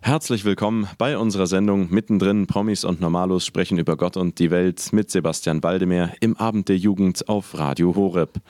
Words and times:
Herzlich 0.00 0.44
willkommen 0.44 0.88
bei 0.96 1.18
unserer 1.18 1.46
Sendung 1.46 1.90
Mittendrin 1.90 2.46
Promis 2.46 2.84
und 2.84 3.00
Normalos 3.00 3.44
sprechen 3.44 3.78
über 3.78 3.96
Gott 3.96 4.16
und 4.16 4.38
die 4.38 4.50
Welt 4.50 4.92
mit 4.92 5.10
Sebastian 5.10 5.62
Waldemar 5.62 6.12
im 6.20 6.36
Abend 6.36 6.68
der 6.68 6.78
Jugend 6.78 7.28
auf 7.28 7.58
Radio 7.58 7.94
Horeb. 7.94 8.40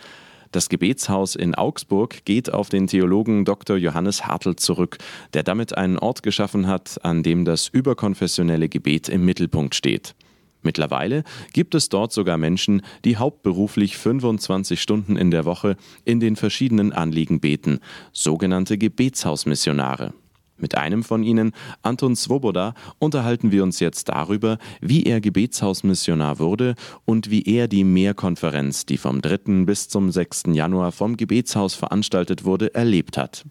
Das 0.52 0.68
Gebetshaus 0.68 1.34
in 1.34 1.54
Augsburg 1.54 2.24
geht 2.26 2.52
auf 2.52 2.68
den 2.68 2.86
Theologen 2.86 3.44
Dr. 3.44 3.76
Johannes 3.76 4.26
Hartl 4.26 4.56
zurück, 4.56 4.98
der 5.32 5.42
damit 5.42 5.76
einen 5.76 5.98
Ort 5.98 6.22
geschaffen 6.22 6.66
hat, 6.66 7.02
an 7.02 7.22
dem 7.22 7.44
das 7.44 7.68
überkonfessionelle 7.68 8.68
Gebet 8.68 9.08
im 9.08 9.24
Mittelpunkt 9.24 9.74
steht. 9.74 10.14
Mittlerweile 10.62 11.24
gibt 11.54 11.74
es 11.74 11.88
dort 11.88 12.12
sogar 12.12 12.36
Menschen, 12.36 12.82
die 13.04 13.16
hauptberuflich 13.16 13.96
25 13.96 14.80
Stunden 14.80 15.16
in 15.16 15.30
der 15.30 15.44
Woche 15.44 15.76
in 16.04 16.20
den 16.20 16.36
verschiedenen 16.36 16.92
Anliegen 16.92 17.40
beten, 17.40 17.80
sogenannte 18.12 18.76
Gebetshausmissionare. 18.76 20.12
Mit 20.58 20.74
einem 20.76 21.04
von 21.04 21.22
ihnen, 21.22 21.52
Anton 21.82 22.16
Svoboda, 22.16 22.74
unterhalten 22.98 23.52
wir 23.52 23.62
uns 23.62 23.80
jetzt 23.80 24.08
darüber, 24.08 24.58
wie 24.80 25.04
er 25.04 25.20
Gebetshausmissionar 25.20 26.38
wurde 26.38 26.74
und 27.04 27.30
wie 27.30 27.42
er 27.42 27.68
die 27.68 27.84
Mehrkonferenz, 27.84 28.84
die 28.84 28.98
vom 28.98 29.22
3. 29.22 29.64
bis 29.64 29.88
zum 29.88 30.10
6. 30.10 30.44
Januar 30.48 30.92
vom 30.92 31.16
Gebetshaus 31.16 31.74
veranstaltet 31.74 32.44
wurde, 32.44 32.74
erlebt 32.74 33.16
hat. 33.16 33.44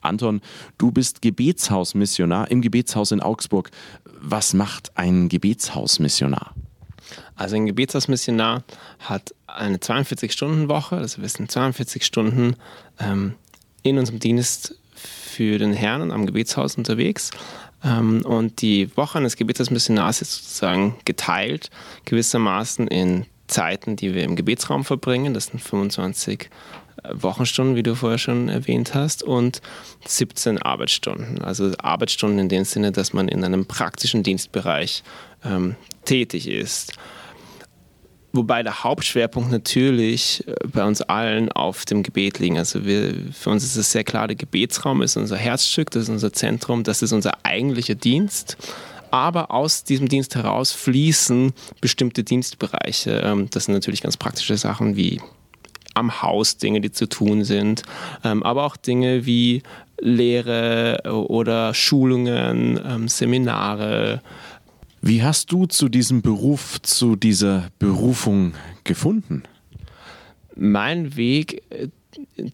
Anton, 0.00 0.40
du 0.76 0.92
bist 0.92 1.22
Gebetshausmissionar 1.22 2.50
im 2.50 2.62
Gebetshaus 2.62 3.12
in 3.12 3.20
Augsburg. 3.20 3.70
Was 4.20 4.54
macht 4.54 4.96
ein 4.96 5.28
Gebetshausmissionar? 5.28 6.54
Also 7.34 7.56
ein 7.56 7.66
Gebetshausmissionar 7.66 8.64
hat 9.00 9.34
eine 9.46 9.78
42-Stunden-Woche, 9.78 10.96
also 10.96 11.22
wir 11.22 11.28
sind 11.28 11.50
42 11.50 12.04
Stunden 12.04 12.56
ähm, 12.98 13.34
in 13.82 13.98
unserem 13.98 14.18
Dienst 14.18 14.78
für 14.98 15.58
den 15.58 15.72
Herrn 15.72 16.10
am 16.10 16.26
Gebetshaus 16.26 16.76
unterwegs. 16.76 17.30
Ähm, 17.84 18.22
und 18.24 18.60
die 18.62 18.96
Woche 18.96 19.18
eines 19.18 19.36
Gebetshausmissionars 19.36 20.22
ist 20.22 20.34
sozusagen 20.34 20.96
geteilt, 21.04 21.70
gewissermaßen 22.04 22.88
in 22.88 23.26
Zeiten, 23.46 23.96
die 23.96 24.14
wir 24.14 24.24
im 24.24 24.36
Gebetsraum 24.36 24.84
verbringen. 24.84 25.34
Das 25.34 25.46
sind 25.46 25.60
25 25.60 26.50
äh, 27.02 27.08
Wochenstunden, 27.12 27.76
wie 27.76 27.82
du 27.82 27.94
vorher 27.94 28.18
schon 28.18 28.48
erwähnt 28.48 28.94
hast, 28.94 29.22
und 29.22 29.62
17 30.06 30.60
Arbeitsstunden. 30.60 31.42
Also 31.42 31.72
Arbeitsstunden 31.78 32.38
in 32.38 32.48
dem 32.48 32.64
Sinne, 32.64 32.92
dass 32.92 33.12
man 33.12 33.28
in 33.28 33.44
einem 33.44 33.66
praktischen 33.66 34.22
Dienstbereich 34.22 35.02
ähm, 35.44 35.76
tätig 36.04 36.48
ist. 36.48 36.94
Wobei 38.32 38.62
der 38.62 38.84
Hauptschwerpunkt 38.84 39.50
natürlich 39.50 40.46
äh, 40.46 40.54
bei 40.66 40.84
uns 40.84 41.00
allen 41.02 41.50
auf 41.50 41.84
dem 41.84 42.02
Gebet 42.02 42.38
liegt. 42.38 42.58
Also 42.58 42.84
wir, 42.84 43.14
für 43.32 43.50
uns 43.50 43.64
ist 43.64 43.76
es 43.76 43.90
sehr 43.90 44.04
klar, 44.04 44.26
der 44.26 44.36
Gebetsraum 44.36 45.02
ist 45.02 45.16
unser 45.16 45.36
Herzstück, 45.36 45.90
das 45.90 46.04
ist 46.04 46.08
unser 46.10 46.32
Zentrum, 46.32 46.84
das 46.84 47.02
ist 47.02 47.12
unser 47.12 47.32
eigentlicher 47.44 47.94
Dienst. 47.94 48.56
Aber 49.10 49.50
aus 49.50 49.84
diesem 49.84 50.08
Dienst 50.08 50.34
heraus 50.34 50.72
fließen 50.72 51.54
bestimmte 51.80 52.22
Dienstbereiche. 52.22 53.22
Ähm, 53.24 53.48
das 53.50 53.64
sind 53.64 53.74
natürlich 53.74 54.02
ganz 54.02 54.18
praktische 54.18 54.58
Sachen 54.58 54.96
wie 54.96 55.20
am 55.94 56.22
Haus 56.22 56.58
Dinge, 56.58 56.80
die 56.80 56.92
zu 56.92 57.08
tun 57.08 57.44
sind, 57.44 57.82
ähm, 58.24 58.42
aber 58.42 58.64
auch 58.64 58.76
Dinge 58.76 59.26
wie 59.26 59.62
Lehre 60.00 61.00
oder 61.04 61.74
Schulungen, 61.74 62.80
ähm, 62.86 63.08
Seminare, 63.08 64.22
wie 65.00 65.22
hast 65.22 65.52
du 65.52 65.66
zu 65.66 65.88
diesem 65.88 66.22
Beruf, 66.22 66.80
zu 66.82 67.16
dieser 67.16 67.68
Berufung 67.78 68.54
gefunden? 68.84 69.42
Mein 70.56 71.16
Weg 71.16 71.62
äh, 71.70 71.88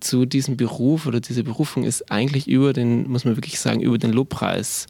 zu 0.01 0.27
diesem 0.27 0.57
Beruf 0.57 1.07
oder 1.07 1.21
dieser 1.21 1.43
Berufung 1.43 1.85
ist 1.85 2.11
eigentlich 2.11 2.49
über 2.49 2.73
den, 2.73 3.09
muss 3.09 3.25
man 3.25 3.37
wirklich 3.37 3.59
sagen, 3.59 3.81
über 3.81 3.99
den 3.99 4.13
Lobpreis 4.13 4.87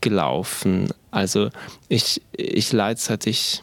gelaufen. 0.00 0.88
Also 1.10 1.50
ich, 1.88 2.22
ich 2.32 2.72
leite 2.72 3.00
seit 3.00 3.26
ich 3.26 3.62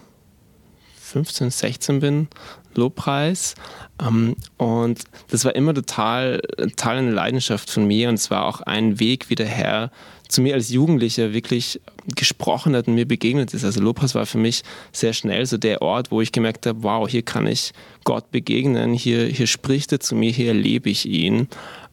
15, 1.00 1.50
16 1.50 2.00
bin 2.00 2.28
Lobpreis. 2.75 3.56
Ähm, 4.02 4.35
und 4.58 5.03
das 5.29 5.46
war 5.46 5.56
immer 5.56 5.73
total, 5.73 6.41
total 6.58 6.97
eine 6.97 7.12
Leidenschaft 7.12 7.69
von 7.69 7.85
mir 7.85 8.09
und 8.09 8.16
es 8.16 8.31
war 8.31 8.46
auch 8.46 8.62
ein 8.62 9.00
Weg, 9.00 9.29
wie 9.29 9.35
der 9.35 9.47
Herr 9.47 9.91
zu 10.31 10.42
mir 10.42 10.53
als 10.53 10.69
Jugendlicher 10.69 11.34
wirklich 11.34 11.80
gesprochen 12.16 12.75
hat 12.75 12.88
und 12.88 12.96
mir 12.96 13.08
begegnet 13.08 13.53
ist. 13.53 13.64
Also 13.64 13.81
Lobpreis 13.81 14.16
war 14.16 14.25
für 14.25 14.38
mich 14.38 14.64
sehr 14.92 15.14
schnell 15.14 15.46
so 15.46 15.58
der 15.58 15.81
Ort, 15.81 16.12
wo 16.12 16.22
ich 16.22 16.31
gemerkt 16.31 16.66
habe, 16.66 16.84
wow, 16.84 17.08
hier 17.08 17.22
kann 17.22 17.47
ich 17.47 17.74
Gott 18.03 18.31
begegnen, 18.31 18.94
hier, 18.94 19.25
hier 19.25 19.47
spricht 19.47 19.91
er 19.91 20.00
zu 20.00 20.16
mir, 20.16 20.31
hier 20.31 20.47
erlebe 20.47 20.90
ich 20.90 21.06
ihn. 21.06 21.47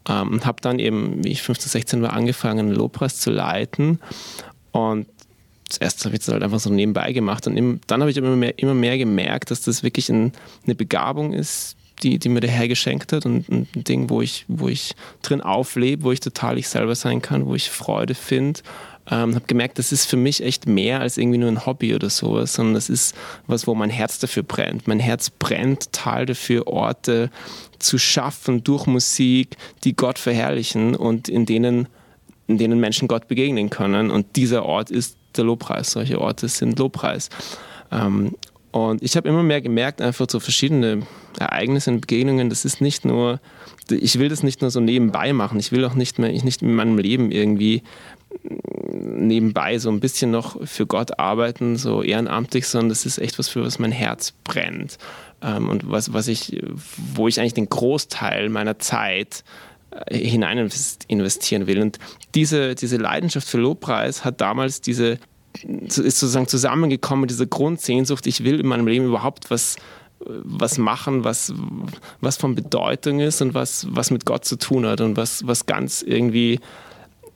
Ähm, 0.08 0.28
und 0.28 0.46
habe 0.46 0.60
dann 0.62 0.78
eben, 0.78 1.24
wie 1.24 1.30
ich 1.30 1.42
15, 1.42 1.70
16 1.70 2.02
war, 2.02 2.12
angefangen, 2.12 2.70
Lobpreis 2.70 3.18
zu 3.18 3.30
leiten. 3.30 3.98
Und 4.70 5.06
zuerst 5.68 6.04
habe 6.04 6.14
ich 6.14 6.20
das 6.20 6.32
halt 6.32 6.42
einfach 6.42 6.60
so 6.60 6.70
nebenbei 6.70 7.12
gemacht. 7.12 7.46
Und 7.46 7.80
dann 7.86 8.00
habe 8.00 8.10
ich 8.10 8.16
immer 8.16 8.36
mehr, 8.36 8.58
immer 8.58 8.74
mehr 8.74 8.96
gemerkt, 8.98 9.50
dass 9.50 9.62
das 9.62 9.82
wirklich 9.82 10.08
ein, 10.08 10.32
eine 10.64 10.74
Begabung 10.74 11.32
ist, 11.32 11.76
die, 12.02 12.18
die 12.18 12.28
mir 12.28 12.40
der 12.40 12.50
Herr 12.50 12.68
geschenkt 12.68 13.12
hat 13.12 13.26
und 13.26 13.48
ein 13.48 13.68
Ding, 13.74 14.10
wo 14.10 14.22
ich, 14.22 14.44
wo 14.48 14.68
ich 14.68 14.94
drin 15.22 15.40
auflebe, 15.40 16.04
wo 16.04 16.12
ich 16.12 16.20
total 16.20 16.58
ich 16.58 16.68
selber 16.68 16.94
sein 16.94 17.22
kann, 17.22 17.46
wo 17.46 17.54
ich 17.54 17.70
Freude 17.70 18.14
finde. 18.14 18.60
Ähm, 19.10 19.34
habe 19.34 19.46
gemerkt, 19.46 19.78
das 19.78 19.90
ist 19.90 20.04
für 20.04 20.18
mich 20.18 20.42
echt 20.42 20.66
mehr 20.66 21.00
als 21.00 21.16
irgendwie 21.16 21.38
nur 21.38 21.48
ein 21.48 21.64
Hobby 21.64 21.94
oder 21.94 22.10
sowas, 22.10 22.54
sondern 22.54 22.74
das 22.74 22.90
ist 22.90 23.16
was, 23.46 23.66
wo 23.66 23.74
mein 23.74 23.90
Herz 23.90 24.18
dafür 24.18 24.42
brennt. 24.42 24.86
Mein 24.86 25.00
Herz 25.00 25.30
brennt 25.30 25.92
total 25.92 26.26
dafür, 26.26 26.66
Orte 26.66 27.30
zu 27.78 27.96
schaffen 27.96 28.64
durch 28.64 28.86
Musik, 28.86 29.56
die 29.84 29.96
Gott 29.96 30.18
verherrlichen 30.18 30.94
und 30.94 31.28
in 31.28 31.46
denen, 31.46 31.88
in 32.48 32.58
denen 32.58 32.80
Menschen 32.80 33.08
Gott 33.08 33.28
begegnen 33.28 33.70
können. 33.70 34.10
Und 34.10 34.36
dieser 34.36 34.66
Ort 34.66 34.90
ist 34.90 35.16
der 35.36 35.44
Lobpreis. 35.44 35.92
Solche 35.92 36.20
Orte 36.20 36.48
sind 36.48 36.78
Lobpreis. 36.78 37.30
Ähm, 37.90 38.34
und 38.70 39.02
ich 39.02 39.16
habe 39.16 39.28
immer 39.28 39.42
mehr 39.42 39.60
gemerkt, 39.60 40.02
einfach 40.02 40.26
so 40.28 40.40
verschiedene 40.40 41.02
Ereignisse 41.38 41.90
und 41.90 42.00
Begegnungen, 42.00 42.50
das 42.50 42.64
ist 42.64 42.80
nicht 42.80 43.04
nur, 43.04 43.40
ich 43.90 44.18
will 44.18 44.28
das 44.28 44.42
nicht 44.42 44.60
nur 44.60 44.70
so 44.70 44.80
nebenbei 44.80 45.32
machen, 45.32 45.58
ich 45.58 45.72
will 45.72 45.84
auch 45.84 45.94
nicht 45.94 46.18
mehr, 46.18 46.30
ich 46.30 46.44
nicht 46.44 46.62
in 46.62 46.74
meinem 46.74 46.98
Leben 46.98 47.30
irgendwie 47.30 47.82
nebenbei 48.90 49.78
so 49.78 49.90
ein 49.90 50.00
bisschen 50.00 50.30
noch 50.30 50.66
für 50.66 50.86
Gott 50.86 51.18
arbeiten, 51.18 51.76
so 51.76 52.02
ehrenamtlich, 52.02 52.66
sondern 52.66 52.90
das 52.90 53.06
ist 53.06 53.18
echt 53.18 53.38
was, 53.38 53.48
für 53.48 53.62
was 53.62 53.78
mein 53.78 53.92
Herz 53.92 54.32
brennt. 54.44 54.98
Ähm, 55.42 55.68
und 55.68 55.90
was, 55.90 56.12
was 56.12 56.28
ich, 56.28 56.60
wo 57.14 57.28
ich 57.28 57.40
eigentlich 57.40 57.54
den 57.54 57.68
Großteil 57.68 58.48
meiner 58.48 58.78
Zeit 58.78 59.44
äh, 59.90 60.18
hinein 60.18 60.58
investieren 61.08 61.66
will. 61.66 61.80
Und 61.80 61.98
diese, 62.34 62.74
diese 62.74 62.96
Leidenschaft 62.96 63.48
für 63.48 63.58
Lobpreis 63.58 64.24
hat 64.24 64.40
damals 64.40 64.80
diese 64.80 65.18
ist 65.64 65.94
sozusagen 65.94 66.48
zusammengekommen 66.48 67.22
mit 67.22 67.30
dieser 67.30 67.46
Grundsehnsucht, 67.46 68.26
ich 68.26 68.44
will 68.44 68.60
in 68.60 68.66
meinem 68.66 68.86
Leben 68.86 69.06
überhaupt 69.06 69.50
was, 69.50 69.76
was 70.20 70.78
machen, 70.78 71.24
was, 71.24 71.52
was 72.20 72.36
von 72.36 72.54
Bedeutung 72.54 73.20
ist 73.20 73.40
und 73.40 73.54
was, 73.54 73.86
was 73.90 74.10
mit 74.10 74.24
Gott 74.24 74.44
zu 74.44 74.56
tun 74.56 74.86
hat 74.86 75.00
und 75.00 75.16
was, 75.16 75.46
was 75.46 75.66
ganz 75.66 76.02
irgendwie 76.02 76.60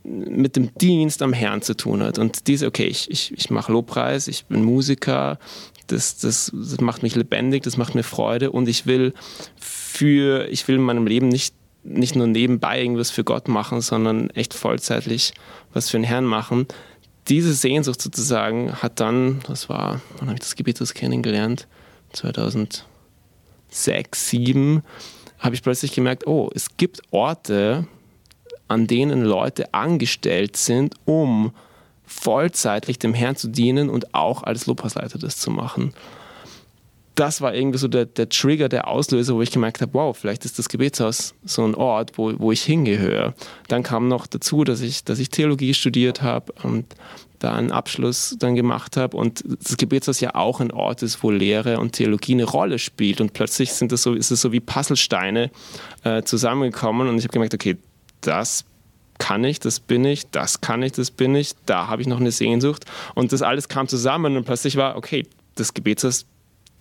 mit 0.05 0.56
dem 0.56 0.75
Dienst 0.75 1.22
am 1.22 1.32
Herrn 1.32 1.62
zu 1.62 1.77
tun 1.77 2.03
hat. 2.03 2.19
Und 2.19 2.49
diese, 2.49 2.66
okay, 2.66 2.87
ich, 2.87 3.11
ich, 3.11 3.32
ich 3.37 3.50
mache 3.50 3.72
Lobpreis, 3.72 4.27
ich 4.27 4.47
bin 4.47 4.65
Musiker, 4.65 5.38
das, 5.87 6.19
das, 6.19 6.50
das 6.53 6.81
macht 6.81 7.03
mich 7.03 7.15
lebendig, 7.15 7.62
das 7.62 7.77
macht 7.77 7.94
mir 7.94 8.03
Freude 8.03 8.50
und 8.50 8.69
ich 8.69 8.87
will 8.87 9.15
für, 9.61 10.49
ich 10.49 10.66
will 10.66 10.77
in 10.77 10.82
meinem 10.82 11.06
Leben 11.06 11.28
nicht, 11.28 11.55
nicht 11.84 12.16
nur 12.16 12.27
nebenbei 12.27 12.81
irgendwas 12.81 13.11
für 13.11 13.25
Gott 13.25 13.49
machen, 13.49 13.81
sondern 13.81 14.31
echt 14.31 14.55
vollzeitlich 14.55 15.34
was 15.72 15.91
für 15.91 15.99
den 15.99 16.05
Herrn 16.05 16.25
machen 16.25 16.66
diese 17.28 17.53
Sehnsucht 17.53 18.00
sozusagen 18.03 18.75
hat 18.83 19.00
dann, 19.00 19.41
das 19.47 19.69
war, 19.69 20.00
wann 20.19 20.28
habe 20.28 20.34
ich 20.34 20.41
das 20.41 20.56
Gebetshaus 20.56 20.94
kennengelernt? 20.94 21.69
2006, 22.12 22.84
2007, 23.71 24.83
habe 25.38 25.55
ich 25.55 25.62
plötzlich 25.62 25.93
gemerkt, 25.93 26.27
oh, 26.27 26.50
es 26.55 26.77
gibt 26.77 27.03
Orte, 27.11 27.87
an 28.69 28.87
denen 28.87 29.25
Leute 29.25 29.72
angestellt 29.75 30.56
sind, 30.56 30.94
um 31.05 31.53
vollzeitlich 32.05 32.99
dem 32.99 33.14
Herrn 33.14 33.37
zu 33.37 33.49
dienen 33.49 33.88
und 33.88 34.14
auch 34.14 34.43
als 34.43 34.67
Lobpreisleiter 34.67 35.19
das 35.19 35.38
zu 35.38 35.50
machen 35.50 35.94
das 37.14 37.41
war 37.41 37.55
irgendwie 37.55 37.79
so 37.79 37.88
der, 37.88 38.06
der 38.06 38.29
Trigger, 38.29 38.69
der 38.69 38.88
Auslöser, 38.88 39.35
wo 39.35 39.43
ich 39.43 39.50
gemerkt 39.50 39.82
habe, 39.82 39.93
wow, 39.94 40.17
vielleicht 40.17 40.44
ist 40.44 40.59
das 40.59 40.69
Gebetshaus 40.69 41.35
so 41.44 41.64
ein 41.64 41.75
Ort, 41.75 42.17
wo, 42.17 42.32
wo 42.38 42.53
ich 42.53 42.62
hingehöre. 42.62 43.35
Dann 43.69 43.82
kam 43.82 44.09
noch 44.09 44.26
dazu, 44.26 44.64
dass 44.64 44.81
ich, 44.81 45.05
dass 45.05 45.19
ich 45.19 45.29
Theologie 45.29 45.75
studiert 45.75 46.23
habe 46.23 46.53
und 46.62 46.87
da 47.38 47.55
einen 47.55 47.73
Abschluss 47.73 48.37
dann 48.38 48.55
gemacht 48.55 48.97
habe 48.97 49.17
und 49.17 49.43
das 49.62 49.76
Gebetshaus 49.76 50.20
ja 50.20 50.35
auch 50.35 50.61
ein 50.61 50.70
Ort 50.70 51.03
ist, 51.03 51.23
wo 51.23 51.31
Lehre 51.31 51.81
und 51.81 51.93
Theologie 51.93 52.32
eine 52.32 52.44
Rolle 52.44 52.79
spielt. 52.79 53.20
Und 53.20 53.32
plötzlich 53.32 53.73
sind 53.73 53.93
das 53.93 54.03
so, 54.03 54.14
ist 54.14 54.31
es 54.31 54.41
so 54.41 54.53
wie 54.53 54.61
Puzzlesteine 54.61 55.50
äh, 56.05 56.23
zusammengekommen. 56.23 57.09
Und 57.09 57.19
ich 57.19 57.25
habe 57.25 57.32
gemerkt, 57.32 57.55
okay, 57.55 57.76
das 58.20 58.64
kann 59.19 59.44
ich, 59.44 59.61
das 59.61 59.81
bin 59.81 60.05
ich, 60.05 60.31
das 60.31 60.61
kann 60.61 60.82
ich, 60.82 60.93
das 60.93 61.11
bin 61.11 61.35
ich, 61.35 61.53
da 61.67 61.88
habe 61.88 62.00
ich 62.00 62.09
noch 62.09 62.20
eine 62.20 62.31
Sehnsucht. 62.31 62.85
Und 63.14 63.32
das 63.32 63.43
alles 63.43 63.69
kam 63.69 63.88
zusammen 63.88 64.37
und 64.37 64.44
plötzlich 64.44 64.76
war, 64.76 64.97
okay, 64.97 65.26
das 65.56 65.75
Gebetshaus 65.75 66.26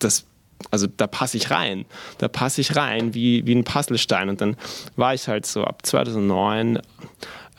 das 0.03 0.25
also 0.69 0.85
da 0.85 1.07
passe 1.07 1.37
ich 1.37 1.49
rein. 1.49 1.85
Da 2.19 2.27
passe 2.27 2.61
ich 2.61 2.75
rein 2.75 3.15
wie, 3.15 3.45
wie 3.47 3.55
ein 3.55 3.63
Puzzlestein. 3.63 4.29
Und 4.29 4.41
dann 4.41 4.57
war 4.95 5.13
ich 5.13 5.27
halt 5.27 5.47
so 5.47 5.63
ab 5.63 5.83
2009 5.83 6.79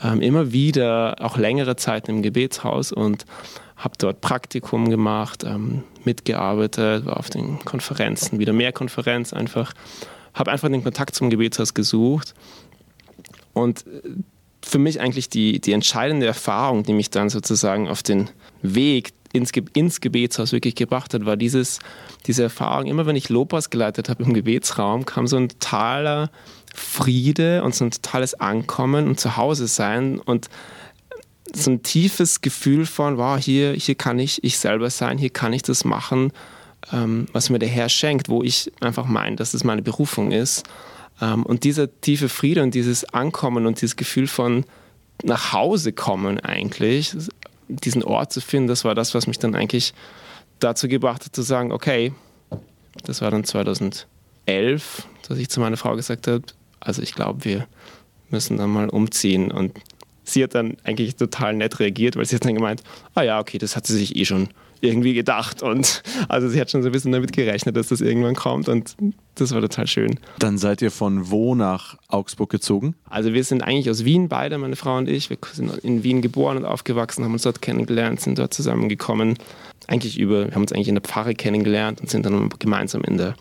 ähm, 0.04 0.20
immer 0.20 0.52
wieder 0.52 1.16
auch 1.20 1.36
längere 1.36 1.76
Zeit 1.76 2.08
im 2.08 2.22
Gebetshaus 2.22 2.92
und 2.92 3.24
habe 3.76 3.94
dort 3.98 4.20
Praktikum 4.20 4.88
gemacht, 4.88 5.42
ähm, 5.44 5.82
mitgearbeitet, 6.04 7.06
war 7.06 7.16
auf 7.16 7.30
den 7.30 7.58
Konferenzen, 7.64 8.38
wieder 8.38 8.52
mehr 8.52 8.72
Konferenz 8.72 9.32
einfach, 9.32 9.72
habe 10.34 10.52
einfach 10.52 10.68
den 10.68 10.84
Kontakt 10.84 11.14
zum 11.16 11.30
Gebetshaus 11.30 11.74
gesucht 11.74 12.34
und 13.52 13.84
äh, 13.86 14.10
für 14.64 14.78
mich 14.78 15.00
eigentlich 15.00 15.28
die, 15.28 15.60
die 15.60 15.72
entscheidende 15.72 16.26
Erfahrung, 16.26 16.84
die 16.84 16.92
mich 16.92 17.10
dann 17.10 17.28
sozusagen 17.28 17.88
auf 17.88 18.04
den 18.04 18.30
Weg 18.62 19.12
ins, 19.32 19.50
ins 19.74 20.00
Gebetshaus 20.00 20.52
wirklich 20.52 20.76
gebracht 20.76 21.14
hat, 21.14 21.26
war 21.26 21.36
dieses, 21.36 21.80
diese 22.26 22.42
Erfahrung, 22.44 22.86
immer 22.86 23.06
wenn 23.06 23.16
ich 23.16 23.28
Lobpreis 23.28 23.70
geleitet 23.70 24.08
habe 24.08 24.24
im 24.24 24.34
Gebetsraum, 24.34 25.04
kam 25.04 25.26
so 25.26 25.36
ein 25.36 25.48
totaler 25.48 26.30
Friede 26.74 27.62
und 27.62 27.74
so 27.74 27.84
ein 27.84 27.90
totales 27.90 28.34
Ankommen 28.34 29.06
und 29.08 29.20
Zuhause 29.20 29.66
sein 29.66 30.18
und 30.18 30.48
so 31.54 31.70
ein 31.70 31.82
tiefes 31.82 32.40
Gefühl 32.40 32.86
von, 32.86 33.18
wow, 33.18 33.38
hier, 33.38 33.72
hier 33.72 33.94
kann 33.94 34.18
ich 34.18 34.42
ich 34.42 34.58
selber 34.58 34.88
sein, 34.90 35.18
hier 35.18 35.30
kann 35.30 35.52
ich 35.52 35.62
das 35.62 35.84
machen, 35.84 36.32
ähm, 36.92 37.26
was 37.32 37.50
mir 37.50 37.58
der 37.58 37.68
Herr 37.68 37.88
schenkt, 37.88 38.28
wo 38.28 38.42
ich 38.42 38.72
einfach 38.80 39.06
meine, 39.06 39.36
dass 39.36 39.52
das 39.52 39.64
meine 39.64 39.82
Berufung 39.82 40.32
ist. 40.32 40.64
Ähm, 41.20 41.42
und 41.44 41.64
dieser 41.64 42.00
tiefe 42.00 42.28
Friede 42.28 42.62
und 42.62 42.74
dieses 42.74 43.04
Ankommen 43.12 43.66
und 43.66 43.80
dieses 43.80 43.96
Gefühl 43.96 44.26
von 44.26 44.64
nach 45.24 45.52
Hause 45.52 45.92
kommen 45.92 46.40
eigentlich, 46.40 47.14
diesen 47.68 48.02
Ort 48.02 48.32
zu 48.32 48.40
finden, 48.40 48.68
das 48.68 48.84
war 48.84 48.94
das, 48.94 49.14
was 49.14 49.26
mich 49.26 49.38
dann 49.38 49.54
eigentlich 49.54 49.94
dazu 50.62 50.88
gebracht 50.88 51.24
hat 51.24 51.34
zu 51.34 51.42
sagen, 51.42 51.72
okay, 51.72 52.12
das 53.04 53.20
war 53.20 53.30
dann 53.30 53.44
2011, 53.44 54.06
dass 55.28 55.38
ich 55.38 55.48
zu 55.48 55.60
meiner 55.60 55.76
Frau 55.76 55.96
gesagt 55.96 56.26
habe, 56.26 56.42
also 56.80 57.02
ich 57.02 57.14
glaube, 57.14 57.44
wir 57.44 57.66
müssen 58.30 58.56
dann 58.56 58.70
mal 58.70 58.88
umziehen. 58.88 59.50
Und 59.50 59.72
sie 60.24 60.42
hat 60.42 60.54
dann 60.54 60.76
eigentlich 60.84 61.16
total 61.16 61.54
nett 61.54 61.78
reagiert, 61.80 62.16
weil 62.16 62.24
sie 62.24 62.36
hat 62.36 62.44
dann 62.44 62.54
gemeint, 62.54 62.82
ah 63.14 63.22
ja, 63.22 63.40
okay, 63.40 63.58
das 63.58 63.76
hat 63.76 63.86
sie 63.86 63.96
sich 63.96 64.16
eh 64.16 64.24
schon 64.24 64.48
irgendwie 64.82 65.14
gedacht. 65.14 65.62
Und 65.62 66.02
also 66.28 66.48
sie 66.48 66.60
hat 66.60 66.70
schon 66.70 66.82
so 66.82 66.88
ein 66.88 66.92
bisschen 66.92 67.12
damit 67.12 67.32
gerechnet, 67.32 67.76
dass 67.76 67.88
das 67.88 68.00
irgendwann 68.00 68.34
kommt. 68.34 68.68
Und 68.68 68.96
das 69.36 69.54
war 69.54 69.60
total 69.60 69.86
schön. 69.86 70.18
Dann 70.38 70.58
seid 70.58 70.82
ihr 70.82 70.90
von 70.90 71.30
wo 71.30 71.54
nach 71.54 71.96
Augsburg 72.08 72.50
gezogen? 72.50 72.94
Also 73.08 73.32
wir 73.32 73.44
sind 73.44 73.62
eigentlich 73.62 73.88
aus 73.88 74.04
Wien 74.04 74.28
beide, 74.28 74.58
meine 74.58 74.76
Frau 74.76 74.98
und 74.98 75.08
ich. 75.08 75.30
Wir 75.30 75.38
sind 75.52 75.78
in 75.78 76.02
Wien 76.02 76.20
geboren 76.20 76.58
und 76.58 76.64
aufgewachsen, 76.64 77.24
haben 77.24 77.32
uns 77.32 77.42
dort 77.42 77.62
kennengelernt, 77.62 78.20
sind 78.20 78.38
dort 78.38 78.52
zusammengekommen. 78.52 79.38
Eigentlich 79.86 80.18
über, 80.18 80.46
wir 80.46 80.54
haben 80.54 80.62
uns 80.62 80.72
eigentlich 80.72 80.88
in 80.88 80.94
der 80.94 81.02
Pfarre 81.02 81.34
kennengelernt 81.34 82.00
und 82.00 82.10
sind 82.10 82.26
dann 82.26 82.50
gemeinsam 82.58 83.02
in 83.02 83.16
der 83.16 83.34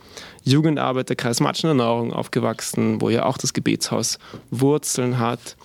Jugendarbeit 0.44 1.10
der 1.10 1.16
Kreis 1.16 1.40
Matschen 1.40 1.76
Nahrung 1.78 2.14
aufgewachsen, 2.14 3.02
wo 3.02 3.10
ja 3.10 3.26
auch 3.26 3.38
das 3.38 3.54
Gebetshaus 3.54 4.18
Wurzeln 4.50 5.20
hat. 5.20 5.56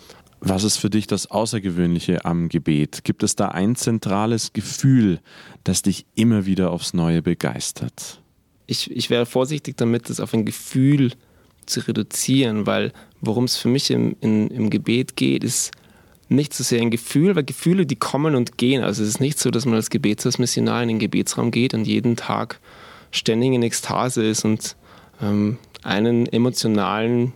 Was 0.40 0.64
ist 0.64 0.76
für 0.76 0.90
dich 0.90 1.06
das 1.06 1.30
Außergewöhnliche 1.30 2.24
am 2.24 2.48
Gebet? 2.48 3.04
Gibt 3.04 3.22
es 3.22 3.36
da 3.36 3.48
ein 3.48 3.74
zentrales 3.74 4.52
Gefühl, 4.52 5.20
das 5.64 5.82
dich 5.82 6.06
immer 6.14 6.46
wieder 6.46 6.70
aufs 6.70 6.94
Neue 6.94 7.22
begeistert? 7.22 8.20
Ich, 8.66 8.90
ich 8.90 9.10
wäre 9.10 9.26
vorsichtig 9.26 9.76
damit, 9.76 10.10
das 10.10 10.20
auf 10.20 10.34
ein 10.34 10.44
Gefühl 10.44 11.12
zu 11.64 11.80
reduzieren, 11.80 12.66
weil 12.66 12.92
worum 13.20 13.44
es 13.44 13.56
für 13.56 13.68
mich 13.68 13.90
im, 13.90 14.16
in, 14.20 14.48
im 14.48 14.70
Gebet 14.70 15.16
geht, 15.16 15.42
ist 15.42 15.72
nicht 16.28 16.52
so 16.52 16.64
sehr 16.64 16.80
ein 16.80 16.90
Gefühl, 16.90 17.36
weil 17.36 17.44
Gefühle, 17.44 17.86
die 17.86 17.96
kommen 17.96 18.34
und 18.34 18.58
gehen. 18.58 18.82
Also 18.82 19.02
es 19.02 19.10
ist 19.10 19.20
nicht 19.20 19.38
so, 19.38 19.50
dass 19.50 19.64
man 19.64 19.74
als 19.74 19.90
Gebetshausmissionar 19.90 20.82
in 20.82 20.88
den 20.88 20.98
Gebetsraum 20.98 21.50
geht 21.50 21.72
und 21.74 21.86
jeden 21.86 22.16
Tag 22.16 22.60
ständig 23.10 23.52
in 23.52 23.62
Ekstase 23.62 24.24
ist 24.24 24.44
und 24.44 24.76
ähm, 25.22 25.58
einen 25.82 26.26
emotionalen 26.26 27.32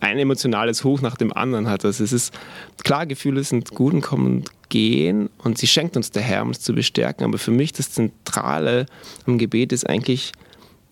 ein 0.00 0.18
emotionales 0.18 0.84
Hoch 0.84 1.00
nach 1.00 1.16
dem 1.16 1.32
anderen 1.32 1.68
hat. 1.68 1.84
Also 1.84 2.04
es 2.04 2.12
ist 2.12 2.34
klar, 2.84 3.06
Gefühle 3.06 3.42
sind 3.44 3.70
gut 3.70 3.94
und 3.94 4.00
kommen 4.00 4.26
und 4.26 4.50
gehen 4.68 5.30
und 5.38 5.58
sie 5.58 5.66
schenkt 5.66 5.96
uns 5.96 6.10
der 6.10 6.22
Herr, 6.22 6.42
um 6.42 6.48
uns 6.48 6.60
zu 6.60 6.74
bestärken. 6.74 7.24
Aber 7.24 7.38
für 7.38 7.50
mich 7.50 7.72
das 7.72 7.92
Zentrale 7.92 8.86
am 9.26 9.38
Gebet 9.38 9.72
ist 9.72 9.88
eigentlich 9.88 10.32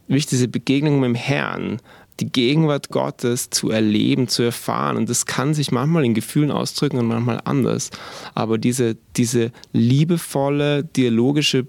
wirklich 0.07 0.27
diese 0.27 0.49
Begegnung 0.49 1.01
mit 1.01 1.09
dem 1.09 1.15
Herrn, 1.15 1.81
die 2.21 2.31
Gegenwart 2.31 2.91
Gottes 2.91 3.51
zu 3.51 3.71
erleben, 3.71 4.29
zu 4.29 4.43
erfahren. 4.43 4.97
Und 4.97 5.09
das 5.11 5.27
kann 5.27 5.55
sich 5.55 5.73
manchmal 5.73 6.05
in 6.05 6.15
Gefühlen 6.15 6.51
ausdrücken 6.51 6.99
und 6.99 7.07
manchmal 7.07 7.41
anders. 7.45 7.91
Aber 8.35 8.59
diese, 8.59 8.97
diese 9.17 9.51
liebevolle, 9.73 10.85
dialogische 10.85 11.67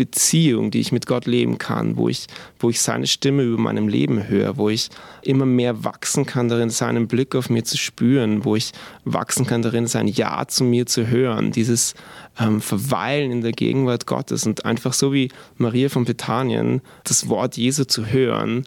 Beziehung, 0.00 0.70
die 0.70 0.80
ich 0.80 0.92
mit 0.92 1.04
Gott 1.04 1.26
leben 1.26 1.58
kann, 1.58 1.98
wo 1.98 2.08
ich, 2.08 2.26
wo 2.58 2.70
ich 2.70 2.80
seine 2.80 3.06
Stimme 3.06 3.42
über 3.42 3.58
meinem 3.58 3.86
Leben 3.86 4.28
höre, 4.28 4.56
wo 4.56 4.70
ich 4.70 4.88
immer 5.20 5.44
mehr 5.44 5.84
wachsen 5.84 6.24
kann 6.24 6.48
darin, 6.48 6.70
seinen 6.70 7.06
Blick 7.06 7.34
auf 7.34 7.50
mir 7.50 7.64
zu 7.64 7.76
spüren, 7.76 8.42
wo 8.46 8.56
ich 8.56 8.72
wachsen 9.04 9.46
kann 9.46 9.60
darin, 9.60 9.86
sein 9.86 10.08
Ja 10.08 10.48
zu 10.48 10.64
mir 10.64 10.86
zu 10.86 11.08
hören, 11.08 11.52
dieses 11.52 11.92
ähm, 12.38 12.62
Verweilen 12.62 13.30
in 13.30 13.40
der 13.42 13.52
Gegenwart 13.52 14.06
Gottes 14.06 14.46
und 14.46 14.64
einfach 14.64 14.94
so 14.94 15.12
wie 15.12 15.28
Maria 15.58 15.90
von 15.90 16.06
Bethanien 16.06 16.80
das 17.04 17.28
Wort 17.28 17.58
Jesu 17.58 17.84
zu 17.84 18.06
hören, 18.06 18.64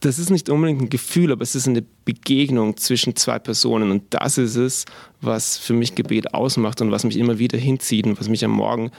das 0.00 0.18
ist 0.18 0.30
nicht 0.30 0.48
unbedingt 0.48 0.80
ein 0.80 0.88
Gefühl, 0.88 1.30
aber 1.30 1.42
es 1.42 1.54
ist 1.54 1.68
eine 1.68 1.84
Begegnung 2.06 2.78
zwischen 2.78 3.16
zwei 3.16 3.38
Personen. 3.38 3.90
Und 3.90 4.04
das 4.10 4.38
ist 4.38 4.56
es, 4.56 4.86
was 5.20 5.58
für 5.58 5.74
mich 5.74 5.94
Gebet 5.94 6.32
ausmacht 6.32 6.80
und 6.80 6.90
was 6.90 7.04
mich 7.04 7.18
immer 7.18 7.38
wieder 7.38 7.58
hinzieht 7.58 8.06
und 8.06 8.18
was 8.18 8.30
mich 8.30 8.42
am 8.42 8.52
Morgen 8.52 8.90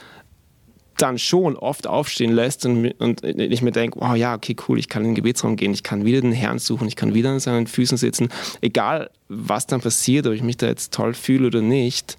dann 0.96 1.18
schon 1.18 1.56
oft 1.56 1.86
aufstehen 1.86 2.32
lässt 2.32 2.66
und, 2.66 2.92
und 3.00 3.24
ich 3.24 3.62
mir 3.62 3.72
denke, 3.72 4.00
wow, 4.00 4.14
ja, 4.14 4.34
okay, 4.34 4.56
cool, 4.68 4.78
ich 4.78 4.88
kann 4.88 5.02
in 5.02 5.10
den 5.10 5.14
Gebetsraum 5.14 5.56
gehen, 5.56 5.72
ich 5.72 5.82
kann 5.82 6.04
wieder 6.04 6.20
den 6.20 6.32
Herrn 6.32 6.58
suchen, 6.58 6.88
ich 6.88 6.96
kann 6.96 7.14
wieder 7.14 7.30
an 7.30 7.40
seinen 7.40 7.66
Füßen 7.66 7.98
sitzen, 7.98 8.28
egal 8.60 9.10
was 9.28 9.66
dann 9.66 9.80
passiert, 9.80 10.26
ob 10.26 10.32
ich 10.32 10.42
mich 10.42 10.56
da 10.56 10.66
jetzt 10.66 10.92
toll 10.92 11.14
fühle 11.14 11.46
oder 11.48 11.62
nicht, 11.62 12.18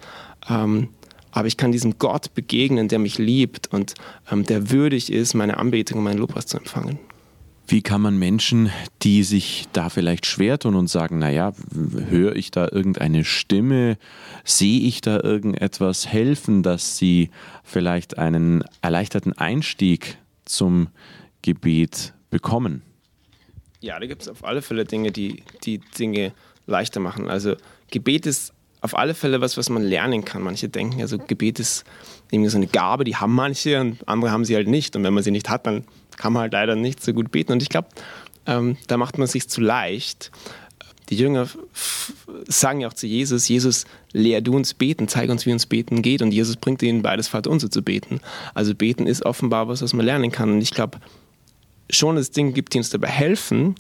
ähm, 0.49 0.89
aber 1.31 1.47
ich 1.47 1.57
kann 1.57 1.71
diesem 1.71 1.97
Gott 1.97 2.33
begegnen, 2.33 2.87
der 2.87 2.99
mich 2.99 3.17
liebt 3.17 3.71
und 3.71 3.95
ähm, 4.31 4.45
der 4.45 4.69
würdig 4.69 5.11
ist, 5.11 5.33
meine 5.33 5.57
Anbetung 5.57 5.97
und 5.97 6.03
meinen 6.03 6.19
Lobpreis 6.19 6.45
zu 6.45 6.57
empfangen. 6.57 6.99
Wie 7.65 7.81
kann 7.81 8.01
man 8.01 8.17
Menschen, 8.19 8.69
die 9.03 9.23
sich 9.23 9.65
da 9.71 9.89
vielleicht 9.89 10.25
schwer 10.25 10.59
tun 10.59 10.75
und 10.75 10.87
sagen, 10.87 11.19
naja, 11.19 11.53
höre 12.09 12.35
ich 12.35 12.51
da 12.51 12.67
irgendeine 12.69 13.23
Stimme, 13.23 13.97
sehe 14.43 14.81
ich 14.81 14.99
da 14.99 15.21
irgendetwas 15.21 16.07
helfen, 16.07 16.61
dass 16.61 16.97
sie 16.97 17.29
vielleicht 17.63 18.17
einen 18.17 18.63
erleichterten 18.81 19.33
Einstieg 19.33 20.17
zum 20.45 20.89
Gebet 21.41 22.13
bekommen? 22.29 22.81
Ja, 23.79 23.99
da 23.99 24.07
gibt 24.07 24.23
es 24.23 24.27
auf 24.27 24.43
alle 24.43 24.61
Fälle 24.61 24.85
Dinge, 24.85 25.11
die 25.11 25.43
die 25.63 25.79
Dinge 25.79 26.33
leichter 26.67 26.99
machen. 26.99 27.29
Also 27.29 27.55
Gebet 27.91 28.25
ist 28.25 28.53
auf 28.81 28.97
alle 28.97 29.13
Fälle 29.13 29.39
was, 29.39 29.55
was 29.57 29.69
man 29.69 29.83
lernen 29.83 30.25
kann. 30.25 30.41
Manche 30.41 30.67
denken, 30.67 31.01
also 31.01 31.17
Gebet 31.17 31.59
ist 31.59 31.85
irgendwie 32.31 32.49
so 32.49 32.57
eine 32.57 32.67
Gabe, 32.67 33.05
die 33.05 33.15
haben 33.15 33.33
manche 33.33 33.79
und 33.79 34.07
andere 34.07 34.31
haben 34.31 34.43
sie 34.43 34.55
halt 34.55 34.67
nicht. 34.67 34.95
Und 34.95 35.03
wenn 35.03 35.13
man 35.13 35.23
sie 35.23 35.31
nicht 35.31 35.49
hat, 35.49 35.65
dann 35.65 35.85
kann 36.17 36.33
man 36.33 36.43
halt 36.43 36.53
leider 36.53 36.75
nicht 36.75 37.03
so 37.03 37.13
gut 37.13 37.31
beten. 37.31 37.51
Und 37.51 37.61
ich 37.61 37.69
glaube, 37.69 37.89
ähm, 38.45 38.77
da 38.87 38.97
macht 38.97 39.17
man 39.17 39.27
sich 39.27 39.47
zu 39.49 39.61
leicht. 39.61 40.31
Die 41.09 41.17
Jünger 41.17 41.47
sagen 42.47 42.81
ja 42.81 42.87
auch 42.87 42.93
zu 42.93 43.07
Jesus, 43.07 43.47
Jesus, 43.47 43.85
lehr 44.13 44.41
du 44.41 44.55
uns 44.55 44.73
beten, 44.73 45.07
zeig 45.07 45.29
uns, 45.29 45.45
wie 45.45 45.51
uns 45.51 45.65
beten 45.65 46.01
geht. 46.01 46.21
Und 46.21 46.31
Jesus 46.31 46.55
bringt 46.55 46.81
ihnen 46.81 47.01
beides 47.01 47.27
Vaterunser 47.27 47.69
zu 47.69 47.81
beten. 47.81 48.21
Also 48.53 48.73
beten 48.73 49.05
ist 49.05 49.25
offenbar 49.25 49.67
was, 49.67 49.81
was 49.81 49.93
man 49.93 50.05
lernen 50.05 50.31
kann. 50.31 50.51
Und 50.51 50.61
ich 50.61 50.71
glaube, 50.71 50.99
schon 51.89 52.17
es 52.17 52.31
Dinge 52.31 52.53
gibt, 52.53 52.73
die 52.73 52.79
uns 52.79 52.89
dabei 52.89 53.09
helfen. 53.09 53.75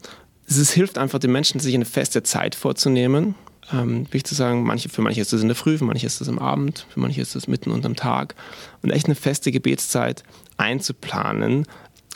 Es 0.47 0.71
hilft 0.71 0.97
einfach 0.97 1.19
den 1.19 1.31
Menschen, 1.31 1.59
sich 1.59 1.73
eine 1.73 1.85
feste 1.85 2.23
Zeit 2.23 2.55
vorzunehmen. 2.55 3.35
Ähm, 3.71 4.05
wichtig 4.11 4.25
zu 4.25 4.35
sagen, 4.35 4.63
manche, 4.63 4.89
für 4.89 5.01
manche 5.01 5.21
ist 5.21 5.31
das 5.31 5.41
in 5.41 5.47
der 5.47 5.55
Früh, 5.55 5.77
für 5.77 5.85
manche 5.85 6.05
ist 6.05 6.19
das 6.19 6.27
am 6.27 6.37
Abend, 6.37 6.85
für 6.89 6.99
manche 6.99 7.21
ist 7.21 7.35
das 7.35 7.47
mitten 7.47 7.71
unterm 7.71 7.95
Tag. 7.95 8.35
Und 8.81 8.91
echt 8.91 9.05
eine 9.05 9.15
feste 9.15 9.51
Gebetszeit 9.51 10.23
einzuplanen, 10.57 11.65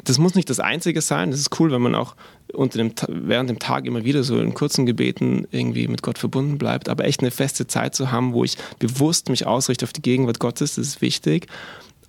das 0.08 0.20
muss 0.20 0.36
nicht 0.36 0.50
das 0.50 0.60
Einzige 0.60 1.02
sein. 1.02 1.32
Das 1.32 1.40
ist 1.40 1.60
cool, 1.60 1.72
wenn 1.72 1.82
man 1.82 1.94
auch 1.94 2.16
unter 2.54 2.78
dem, 2.78 2.94
während 3.10 3.50
dem 3.50 3.60
Tag 3.60 3.86
immer 3.86 4.06
wieder 4.06 4.24
so 4.24 4.40
in 4.40 4.54
kurzen 4.54 4.86
Gebeten 4.86 5.48
irgendwie 5.52 5.88
mit 5.88 6.02
Gott 6.02 6.18
verbunden 6.18 6.58
bleibt. 6.58 6.88
Aber 6.88 7.04
echt 7.04 7.20
eine 7.20 7.32
feste 7.32 7.68
Zeit 7.68 7.94
zu 7.94 8.12
haben, 8.12 8.34
wo 8.34 8.44
ich 8.46 8.58
bewusst 8.80 9.30
mich 9.30 9.46
ausrichte 9.46 9.86
auf 9.86 9.94
die 9.94 10.02
Gegenwart 10.02 10.40
Gottes, 10.40 10.76
das 10.76 10.88
ist 10.88 11.02
wichtig 11.02 11.48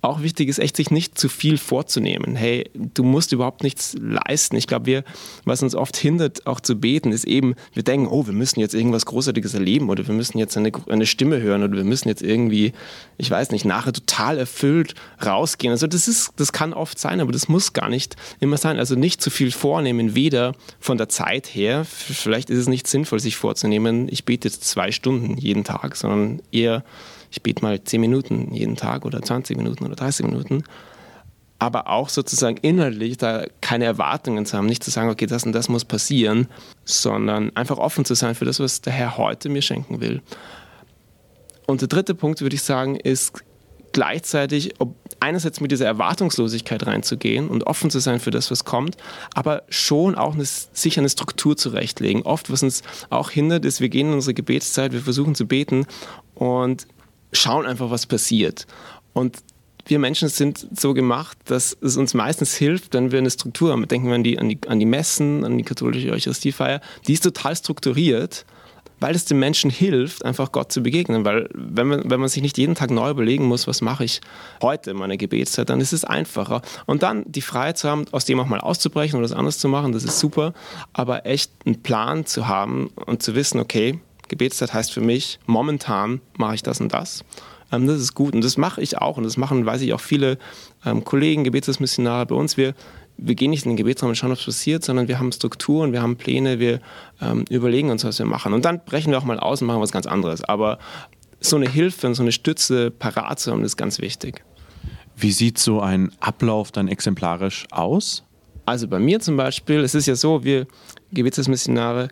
auch 0.01 0.21
wichtig 0.21 0.47
ist, 0.47 0.59
echt 0.59 0.77
sich 0.77 0.91
nicht 0.91 1.17
zu 1.17 1.27
viel 1.27 1.57
vorzunehmen. 1.57 2.35
Hey, 2.35 2.69
du 2.73 3.03
musst 3.03 3.33
überhaupt 3.33 3.63
nichts 3.63 3.97
leisten. 3.99 4.55
Ich 4.55 4.65
glaube, 4.65 4.85
wir, 4.85 5.03
was 5.43 5.61
uns 5.61 5.75
oft 5.75 5.97
hindert, 5.97 6.47
auch 6.47 6.61
zu 6.61 6.79
beten, 6.79 7.11
ist 7.11 7.25
eben, 7.25 7.55
wir 7.73 7.83
denken, 7.83 8.07
oh, 8.07 8.25
wir 8.25 8.33
müssen 8.33 8.61
jetzt 8.61 8.73
irgendwas 8.73 9.05
Großartiges 9.05 9.53
erleben 9.53 9.89
oder 9.89 10.07
wir 10.07 10.13
müssen 10.13 10.37
jetzt 10.37 10.55
eine, 10.55 10.71
eine 10.87 11.05
Stimme 11.05 11.41
hören 11.41 11.63
oder 11.63 11.75
wir 11.75 11.83
müssen 11.83 12.07
jetzt 12.07 12.21
irgendwie, 12.21 12.71
ich 13.17 13.29
weiß 13.29 13.51
nicht, 13.51 13.65
nachher 13.65 13.91
total 13.91 14.37
erfüllt 14.37 14.95
rausgehen. 15.25 15.71
Also 15.71 15.85
das 15.85 16.07
ist, 16.07 16.31
das 16.37 16.53
kann 16.53 16.73
oft 16.73 16.97
sein, 16.97 17.19
aber 17.19 17.33
das 17.33 17.49
muss 17.49 17.73
gar 17.73 17.89
nicht 17.89 18.15
immer 18.39 18.55
sein. 18.55 18.79
Also 18.79 18.95
nicht 18.95 19.21
zu 19.21 19.29
viel 19.29 19.51
vornehmen, 19.51 20.15
weder 20.15 20.53
von 20.79 20.97
der 20.97 21.09
Zeit 21.09 21.47
her, 21.47 21.83
vielleicht 21.83 22.49
ist 22.49 22.59
es 22.59 22.67
nicht 22.69 22.87
sinnvoll, 22.87 23.19
sich 23.19 23.35
vorzunehmen, 23.35 24.07
ich 24.09 24.23
bete 24.23 24.47
jetzt 24.47 24.63
zwei 24.63 24.93
Stunden 24.93 25.37
jeden 25.37 25.65
Tag, 25.65 25.97
sondern 25.97 26.41
eher 26.51 26.85
ich 27.31 27.43
bete 27.43 27.63
mal 27.63 27.83
10 27.83 28.01
Minuten 28.01 28.53
jeden 28.53 28.75
Tag 28.75 29.05
oder 29.05 29.21
20 29.21 29.57
Minuten 29.57 29.85
oder 29.85 29.95
30 29.95 30.25
Minuten. 30.25 30.63
aber 31.61 31.89
auch 31.89 32.07
sozusagen 32.07 32.55
inhaltlich 32.61 33.17
da 33.17 33.45
keine 33.59 33.83
Erwartungen 33.83 34.45
zu 34.45 34.57
haben, 34.57 34.65
nicht 34.65 34.81
zu 34.81 34.91
sagen, 34.91 35.09
okay, 35.09 35.25
das 35.25 35.43
und 35.43 35.51
das 35.51 35.67
muss 35.67 35.83
passieren, 35.83 36.47
sondern 36.85 37.53
einfach 37.55 37.77
offen 37.77 38.05
zu 38.05 38.15
sein 38.15 38.33
für 38.33 38.45
das, 38.45 38.61
was 38.61 38.79
der 38.79 38.93
Herr 38.93 39.17
heute 39.17 39.49
mir 39.49 39.61
schenken 39.61 39.99
will. 39.99 40.21
Und 41.67 41.81
der 41.81 41.89
dritte 41.89 42.15
Punkt, 42.15 42.39
würde 42.41 42.55
ich 42.55 42.63
sagen, 42.63 42.95
ist 42.95 43.43
gleichzeitig, 43.91 44.73
einerseits 45.19 45.59
mit 45.59 45.71
dieser 45.71 45.85
Erwartungslosigkeit 45.85 46.87
reinzugehen 46.87 47.49
und 47.49 47.67
offen 47.67 47.89
zu 47.89 47.99
sein 47.99 48.19
für 48.19 48.31
das, 48.31 48.49
was 48.51 48.63
kommt, 48.63 48.95
aber 49.33 49.63
schon 49.67 50.15
auch 50.15 50.35
eine, 50.35 50.45
sich 50.45 50.97
eine 50.97 51.09
Struktur 51.09 51.57
zurechtlegen. 51.57 52.21
Oft, 52.21 52.51
was 52.51 52.63
uns 52.63 52.83
auch 53.09 53.31
hindert, 53.31 53.65
ist, 53.65 53.81
wir 53.81 53.89
gehen 53.89 54.07
in 54.07 54.13
unsere 54.13 54.33
Gebetszeit, 54.33 54.93
wir 54.93 55.01
versuchen 55.01 55.35
zu 55.35 55.45
beten 55.45 55.85
und 56.35 56.87
schauen 57.31 57.65
einfach, 57.65 57.89
was 57.89 58.05
passiert. 58.05 58.67
Und 59.13 59.37
wir 59.85 59.99
Menschen 59.99 60.29
sind 60.29 60.67
so 60.77 60.93
gemacht, 60.93 61.37
dass 61.45 61.75
es 61.81 61.97
uns 61.97 62.13
meistens 62.13 62.53
hilft, 62.55 62.93
wenn 62.93 63.11
wir 63.11 63.19
eine 63.19 63.31
Struktur 63.31 63.71
haben. 63.71 63.87
Denken 63.87 64.07
wir 64.07 64.15
an 64.15 64.23
die, 64.23 64.37
an 64.37 64.49
die, 64.49 64.59
an 64.67 64.79
die 64.79 64.85
Messen, 64.85 65.43
an 65.43 65.57
die 65.57 65.63
katholische 65.63 66.11
Eucharistiefeier. 66.11 66.81
Die 67.07 67.13
ist 67.13 67.23
total 67.23 67.55
strukturiert 67.55 68.45
weil 68.99 69.15
es 69.15 69.25
den 69.25 69.39
Menschen 69.39 69.69
hilft, 69.69 70.25
einfach 70.25 70.51
Gott 70.51 70.71
zu 70.71 70.81
begegnen. 70.81 71.25
Weil 71.25 71.49
wenn 71.53 71.87
man, 71.87 72.09
wenn 72.09 72.19
man 72.19 72.29
sich 72.29 72.41
nicht 72.41 72.57
jeden 72.57 72.75
Tag 72.75 72.91
neu 72.91 73.09
überlegen 73.09 73.45
muss, 73.45 73.67
was 73.67 73.81
mache 73.81 74.03
ich 74.03 74.21
heute 74.61 74.91
in 74.91 74.97
meiner 74.97 75.17
Gebetszeit, 75.17 75.69
dann 75.69 75.81
ist 75.81 75.93
es 75.93 76.03
einfacher. 76.03 76.61
Und 76.85 77.03
dann 77.03 77.23
die 77.25 77.41
Freiheit 77.41 77.77
zu 77.77 77.89
haben, 77.89 78.05
aus 78.11 78.25
dem 78.25 78.39
auch 78.39 78.47
mal 78.47 78.59
auszubrechen 78.59 79.17
oder 79.17 79.25
was 79.25 79.35
anderes 79.35 79.59
zu 79.59 79.67
machen, 79.67 79.91
das 79.91 80.03
ist 80.03 80.19
super. 80.19 80.53
Aber 80.93 81.25
echt 81.25 81.51
einen 81.65 81.81
Plan 81.81 82.25
zu 82.25 82.47
haben 82.47 82.89
und 83.05 83.23
zu 83.23 83.35
wissen, 83.35 83.59
okay, 83.59 83.99
Gebetszeit 84.29 84.73
heißt 84.73 84.93
für 84.93 85.01
mich, 85.01 85.39
momentan 85.45 86.21
mache 86.37 86.55
ich 86.55 86.63
das 86.63 86.79
und 86.79 86.93
das. 86.93 87.25
Ähm, 87.71 87.87
das 87.87 87.99
ist 87.99 88.13
gut 88.15 88.33
und 88.33 88.43
das 88.43 88.57
mache 88.57 88.81
ich 88.81 88.97
auch 88.97 89.17
und 89.17 89.23
das 89.23 89.35
machen, 89.37 89.65
weiß 89.65 89.81
ich, 89.81 89.93
auch 89.93 89.99
viele 89.99 90.37
ähm, 90.85 91.03
Kollegen, 91.03 91.43
Gebetsmissionare 91.43 92.25
bei 92.25 92.35
uns. 92.35 92.55
Wir 92.55 92.73
wir 93.21 93.35
gehen 93.35 93.51
nicht 93.51 93.65
in 93.65 93.71
den 93.71 93.77
Gebetsraum 93.77 94.09
und 94.09 94.15
schauen, 94.15 94.31
was 94.31 94.43
passiert, 94.43 94.83
sondern 94.83 95.07
wir 95.07 95.19
haben 95.19 95.31
Strukturen, 95.31 95.91
wir 95.91 96.01
haben 96.01 96.15
Pläne, 96.15 96.59
wir 96.59 96.79
ähm, 97.21 97.45
überlegen 97.49 97.89
uns, 97.89 98.03
was 98.03 98.19
wir 98.19 98.25
machen. 98.25 98.53
Und 98.53 98.65
dann 98.65 98.83
brechen 98.83 99.11
wir 99.11 99.17
auch 99.17 99.25
mal 99.25 99.39
aus 99.39 99.61
und 99.61 99.67
machen 99.67 99.81
was 99.81 99.91
ganz 99.91 100.05
anderes. 100.05 100.43
Aber 100.43 100.79
so 101.41 101.55
eine 101.55 101.69
Hilfe 101.69 102.07
und 102.07 102.15
so 102.15 102.23
eine 102.23 102.31
Stütze 102.31 102.91
parat 102.91 103.39
zu 103.39 103.51
haben, 103.51 103.63
ist 103.63 103.77
ganz 103.77 103.99
wichtig. 103.99 104.43
Wie 105.15 105.31
sieht 105.31 105.57
so 105.57 105.81
ein 105.81 106.11
Ablauf 106.19 106.71
dann 106.71 106.87
exemplarisch 106.87 107.67
aus? 107.71 108.23
Also 108.65 108.87
bei 108.87 108.99
mir 108.99 109.19
zum 109.19 109.35
Beispiel, 109.35 109.79
es 109.79 109.95
ist 109.95 110.05
ja 110.05 110.15
so, 110.15 110.43
wir 110.43 110.67
Gebetsmissionare, 111.11 112.09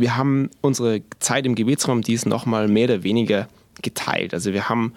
wir 0.00 0.16
haben 0.16 0.50
unsere 0.60 1.02
Zeit 1.18 1.46
im 1.46 1.54
Gebetsraum, 1.54 2.02
die 2.02 2.14
ist 2.14 2.26
nochmal 2.26 2.68
mehr 2.68 2.84
oder 2.84 3.02
weniger 3.02 3.48
geteilt. 3.82 4.34
Also 4.34 4.52
wir 4.52 4.68
haben 4.68 4.94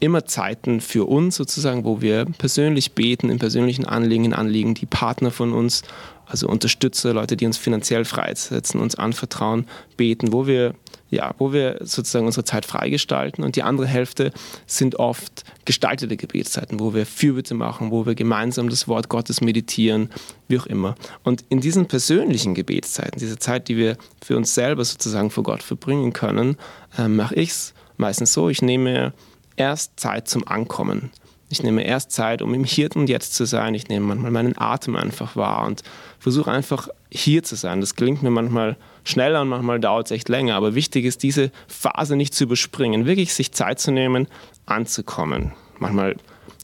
immer 0.00 0.24
Zeiten 0.24 0.80
für 0.80 1.08
uns 1.08 1.36
sozusagen, 1.36 1.84
wo 1.84 2.00
wir 2.00 2.24
persönlich 2.38 2.92
beten, 2.92 3.30
in 3.30 3.38
persönlichen 3.38 3.84
Anliegen, 3.86 4.24
in 4.24 4.34
Anliegen, 4.34 4.74
die 4.74 4.86
Partner 4.86 5.30
von 5.30 5.52
uns, 5.52 5.82
also 6.26 6.48
Unterstützer, 6.48 7.14
Leute, 7.14 7.36
die 7.36 7.46
uns 7.46 7.56
finanziell 7.56 8.04
freisetzen, 8.04 8.80
uns 8.80 8.96
anvertrauen, 8.96 9.66
beten, 9.96 10.32
wo 10.32 10.46
wir 10.46 10.74
ja, 11.12 11.34
wo 11.36 11.52
wir 11.52 11.76
sozusagen 11.80 12.24
unsere 12.24 12.44
Zeit 12.44 12.64
freigestalten 12.64 13.44
und 13.44 13.54
die 13.54 13.62
andere 13.62 13.86
Hälfte 13.86 14.32
sind 14.66 14.98
oft 14.98 15.44
gestaltete 15.66 16.16
Gebetszeiten, 16.16 16.80
wo 16.80 16.94
wir 16.94 17.04
Fürbitte 17.04 17.54
machen, 17.54 17.90
wo 17.90 18.06
wir 18.06 18.14
gemeinsam 18.14 18.70
das 18.70 18.88
Wort 18.88 19.10
Gottes 19.10 19.42
meditieren, 19.42 20.08
wie 20.48 20.58
auch 20.58 20.66
immer. 20.66 20.94
Und 21.22 21.44
in 21.50 21.60
diesen 21.60 21.86
persönlichen 21.86 22.54
Gebetszeiten, 22.54 23.20
diese 23.20 23.38
Zeit, 23.38 23.68
die 23.68 23.76
wir 23.76 23.98
für 24.24 24.38
uns 24.38 24.54
selber 24.54 24.86
sozusagen 24.86 25.28
vor 25.28 25.44
Gott 25.44 25.62
verbringen 25.62 26.14
können, 26.14 26.56
äh, 26.96 27.08
mache 27.08 27.34
ich 27.34 27.50
es 27.50 27.74
meistens 27.98 28.32
so, 28.32 28.48
ich 28.48 28.62
nehme 28.62 29.12
erst 29.56 30.00
Zeit 30.00 30.28
zum 30.28 30.48
Ankommen. 30.48 31.10
Ich 31.50 31.62
nehme 31.62 31.84
erst 31.84 32.10
Zeit, 32.12 32.40
um 32.40 32.54
im 32.54 32.64
Hier 32.64 32.88
und 32.96 33.10
Jetzt 33.10 33.34
zu 33.34 33.44
sein. 33.44 33.74
Ich 33.74 33.88
nehme 33.88 34.06
manchmal 34.06 34.30
meinen 34.30 34.56
Atem 34.56 34.96
einfach 34.96 35.36
wahr 35.36 35.66
und 35.66 35.82
versuche 36.18 36.50
einfach 36.50 36.88
hier 37.10 37.42
zu 37.42 37.56
sein. 37.56 37.82
Das 37.82 37.96
gelingt 37.96 38.22
mir 38.22 38.30
manchmal 38.30 38.78
schneller 39.04 39.42
und 39.42 39.48
manchmal 39.48 39.80
dauert 39.80 40.06
es 40.06 40.10
echt 40.12 40.28
länger. 40.28 40.54
Aber 40.56 40.74
wichtig 40.74 41.04
ist, 41.04 41.22
diese 41.22 41.50
Phase 41.68 42.16
nicht 42.16 42.34
zu 42.34 42.44
überspringen, 42.44 43.06
wirklich 43.06 43.34
sich 43.34 43.52
Zeit 43.52 43.80
zu 43.80 43.90
nehmen, 43.90 44.28
anzukommen. 44.66 45.52
Manchmal 45.78 46.16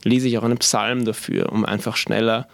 lese 0.04 0.28
ich 0.28 0.38
auch 0.38 0.44
einen 0.44 0.58
Psalm 0.58 1.04
dafür, 1.04 1.52
um 1.52 1.64
einfach 1.64 1.96
schneller 1.96 2.48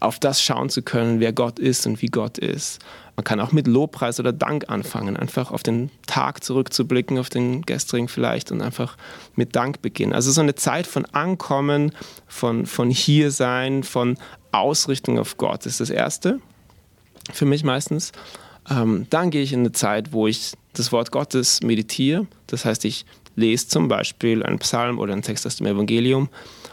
auf 0.00 0.18
das 0.18 0.42
schauen 0.42 0.68
zu 0.68 0.82
können, 0.82 1.20
wer 1.20 1.32
Gott 1.32 1.58
ist 1.58 1.86
und 1.86 2.02
wie 2.02 2.08
Gott 2.08 2.36
ist. 2.36 2.80
Man 3.16 3.24
kann 3.24 3.40
auch 3.40 3.52
mit 3.52 3.66
Lobpreis 3.66 4.20
oder 4.20 4.32
Dank 4.32 4.68
anfangen, 4.68 5.16
einfach 5.16 5.50
auf 5.50 5.62
den 5.62 5.90
Tag 6.06 6.44
zurückzublicken, 6.44 7.18
auf 7.18 7.30
den 7.30 7.62
gestrigen 7.62 8.08
vielleicht 8.08 8.52
und 8.52 8.60
einfach 8.60 8.98
mit 9.36 9.56
Dank 9.56 9.80
beginnen. 9.80 10.12
Also 10.12 10.32
so 10.32 10.42
eine 10.42 10.54
Zeit 10.54 10.86
von 10.86 11.06
Ankommen, 11.06 11.92
von, 12.26 12.66
von 12.66 12.90
hier 12.90 13.30
sein, 13.30 13.84
von 13.84 14.18
Ausrichtung 14.52 15.18
auf 15.18 15.38
Gott 15.38 15.64
ist 15.64 15.80
das 15.80 15.88
Erste 15.88 16.40
für 17.32 17.46
mich 17.46 17.64
meistens. 17.64 18.12
Ähm, 18.68 19.06
dann 19.10 19.30
gehe 19.30 19.42
ich 19.42 19.52
in 19.52 19.60
eine 19.60 19.72
Zeit, 19.72 20.12
wo 20.12 20.26
ich 20.26 20.52
das 20.72 20.92
Wort 20.92 21.10
Gottes 21.10 21.62
meditiere. 21.62 22.26
Das 22.46 22.64
heißt, 22.64 22.84
ich 22.84 23.06
lese 23.36 23.68
zum 23.68 23.88
Beispiel 23.88 24.42
einen 24.42 24.58
Psalm 24.58 24.98
oder 24.98 25.12
einen 25.12 25.22
Text 25.22 25.46
aus 25.46 25.56
dem 25.56 25.66
Evangelium 25.66 26.28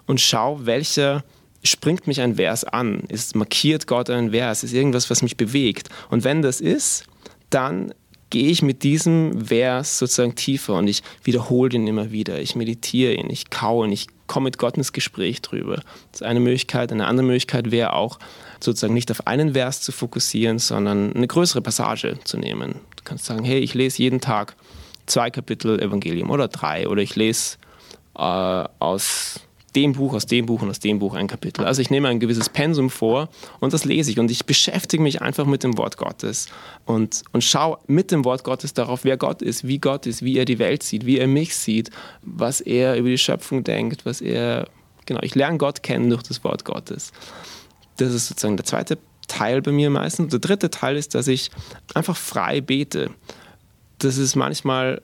und 0.08 0.22
schaue, 0.22 0.66
welcher 0.66 1.24
springt 1.64 2.08
mich 2.08 2.22
ein 2.22 2.36
Vers 2.36 2.64
an? 2.64 3.02
Ist 3.08 3.36
markiert 3.36 3.88
Gott 3.88 4.10
ein 4.10 4.32
Vers? 4.32 4.64
Ist 4.64 4.74
irgendwas, 4.74 5.10
was 5.10 5.22
mich 5.22 5.38
bewegt? 5.38 5.90
Und 6.10 6.24
wenn 6.24 6.42
das 6.42 6.62
ist, 6.62 7.06
dann 7.50 7.94
gehe 8.30 8.50
ich 8.50 8.64
mit 8.64 8.84
diesem 8.84 9.46
Vers 9.46 10.00
sozusagen 10.00 10.36
tiefer 10.36 10.74
und 10.74 10.88
ich 10.88 11.04
wiederhole 11.24 11.76
ihn 11.76 11.86
immer 11.86 12.12
wieder. 12.12 12.40
Ich 12.42 12.56
meditiere 12.56 13.14
ihn, 13.14 13.30
ich 13.30 13.52
kaue 13.52 13.86
ihn, 13.86 13.92
ich 13.92 14.08
komme 14.26 14.46
mit 14.46 14.58
Gott 14.58 14.76
ins 14.76 14.92
Gespräch 14.92 15.42
drüber. 15.42 15.76
Das 16.12 16.22
ist 16.22 16.24
eine 16.24 16.40
Möglichkeit. 16.40 16.92
Eine 16.92 17.06
andere 17.06 17.28
Möglichkeit 17.28 17.70
wäre 17.70 17.94
auch, 17.94 18.18
sozusagen 18.64 18.94
nicht 18.94 19.12
auf 19.12 19.28
einen 19.28 19.54
Vers 19.54 19.82
zu 19.82 19.92
fokussieren, 19.92 20.60
sondern 20.60 21.14
eine 21.14 21.28
größere 21.28 21.62
Passage 21.62 22.18
zu 22.24 22.38
nehmen. 22.38 22.76
Du 22.96 23.04
kannst 23.04 23.26
sagen, 23.26 23.44
hey, 23.44 23.60
ich 23.60 23.74
lese 23.74 24.02
jeden 24.02 24.22
Tag 24.22 24.56
zwei 25.06 25.30
Kapitel 25.30 25.80
Evangelium 25.80 26.30
oder 26.30 26.48
drei 26.48 26.88
oder 26.88 27.02
ich 27.02 27.16
lese 27.16 27.58
äh, 28.16 28.20
aus 28.80 29.42
dem 29.76 29.94
Buch, 29.94 30.14
aus 30.14 30.26
dem 30.26 30.46
Buch 30.46 30.62
und 30.62 30.70
aus 30.70 30.80
dem 30.80 31.00
Buch 31.00 31.16
ein 31.16 31.28
Kapitel. 31.28 31.66
Also 31.66 31.82
ich 31.82 31.90
nehme 31.90 32.08
ein 32.08 32.20
gewisses 32.20 32.50
Pensum 32.50 32.90
vor 32.90 33.30
und 33.60 33.74
das 33.74 33.86
lese 33.86 34.12
ich 34.12 34.20
und 34.20 34.30
ich 34.30 34.46
beschäftige 34.46 35.02
mich 35.02 35.22
einfach 35.22 35.46
mit 35.46 35.64
dem 35.64 35.78
Wort 35.78 35.98
Gottes 35.98 36.48
und, 36.86 37.24
und 37.32 37.44
schaue 37.44 37.80
mit 37.88 38.12
dem 38.12 38.24
Wort 38.26 38.44
Gottes 38.44 38.74
darauf, 38.74 39.04
wer 39.04 39.18
Gott 39.18 39.42
ist, 39.42 39.68
wie 39.68 39.80
Gott 39.80 40.06
ist, 40.06 40.24
wie 40.24 40.38
er 40.38 40.46
die 40.46 40.60
Welt 40.60 40.84
sieht, 40.84 41.06
wie 41.06 41.18
er 41.18 41.28
mich 41.28 41.56
sieht, 41.56 41.90
was 42.22 42.62
er 42.62 42.98
über 42.98 43.10
die 43.10 43.18
Schöpfung 43.18 43.64
denkt, 43.64 44.06
was 44.06 44.22
er, 44.22 44.68
genau, 45.06 45.22
ich 45.24 45.36
lerne 45.36 45.58
Gott 45.58 45.82
kennen 45.82 46.10
durch 46.10 46.24
das 46.24 46.44
Wort 46.44 46.66
Gottes. 46.66 47.12
Das 47.98 48.14
ist 48.14 48.28
sozusagen 48.28 48.58
der 48.58 48.66
zweite 48.66 48.98
Teil 49.28 49.62
bei 49.62 49.72
mir 49.72 49.90
meistens. 49.90 50.32
Der 50.32 50.40
dritte 50.40 50.70
Teil 50.70 50.98
ist, 50.98 51.16
dass 51.16 51.28
ich 51.28 51.52
einfach 51.94 52.18
frei 52.18 52.62
bete. 52.62 53.12
Das 54.00 54.18
ist 54.18 54.36
manchmal 54.36 55.02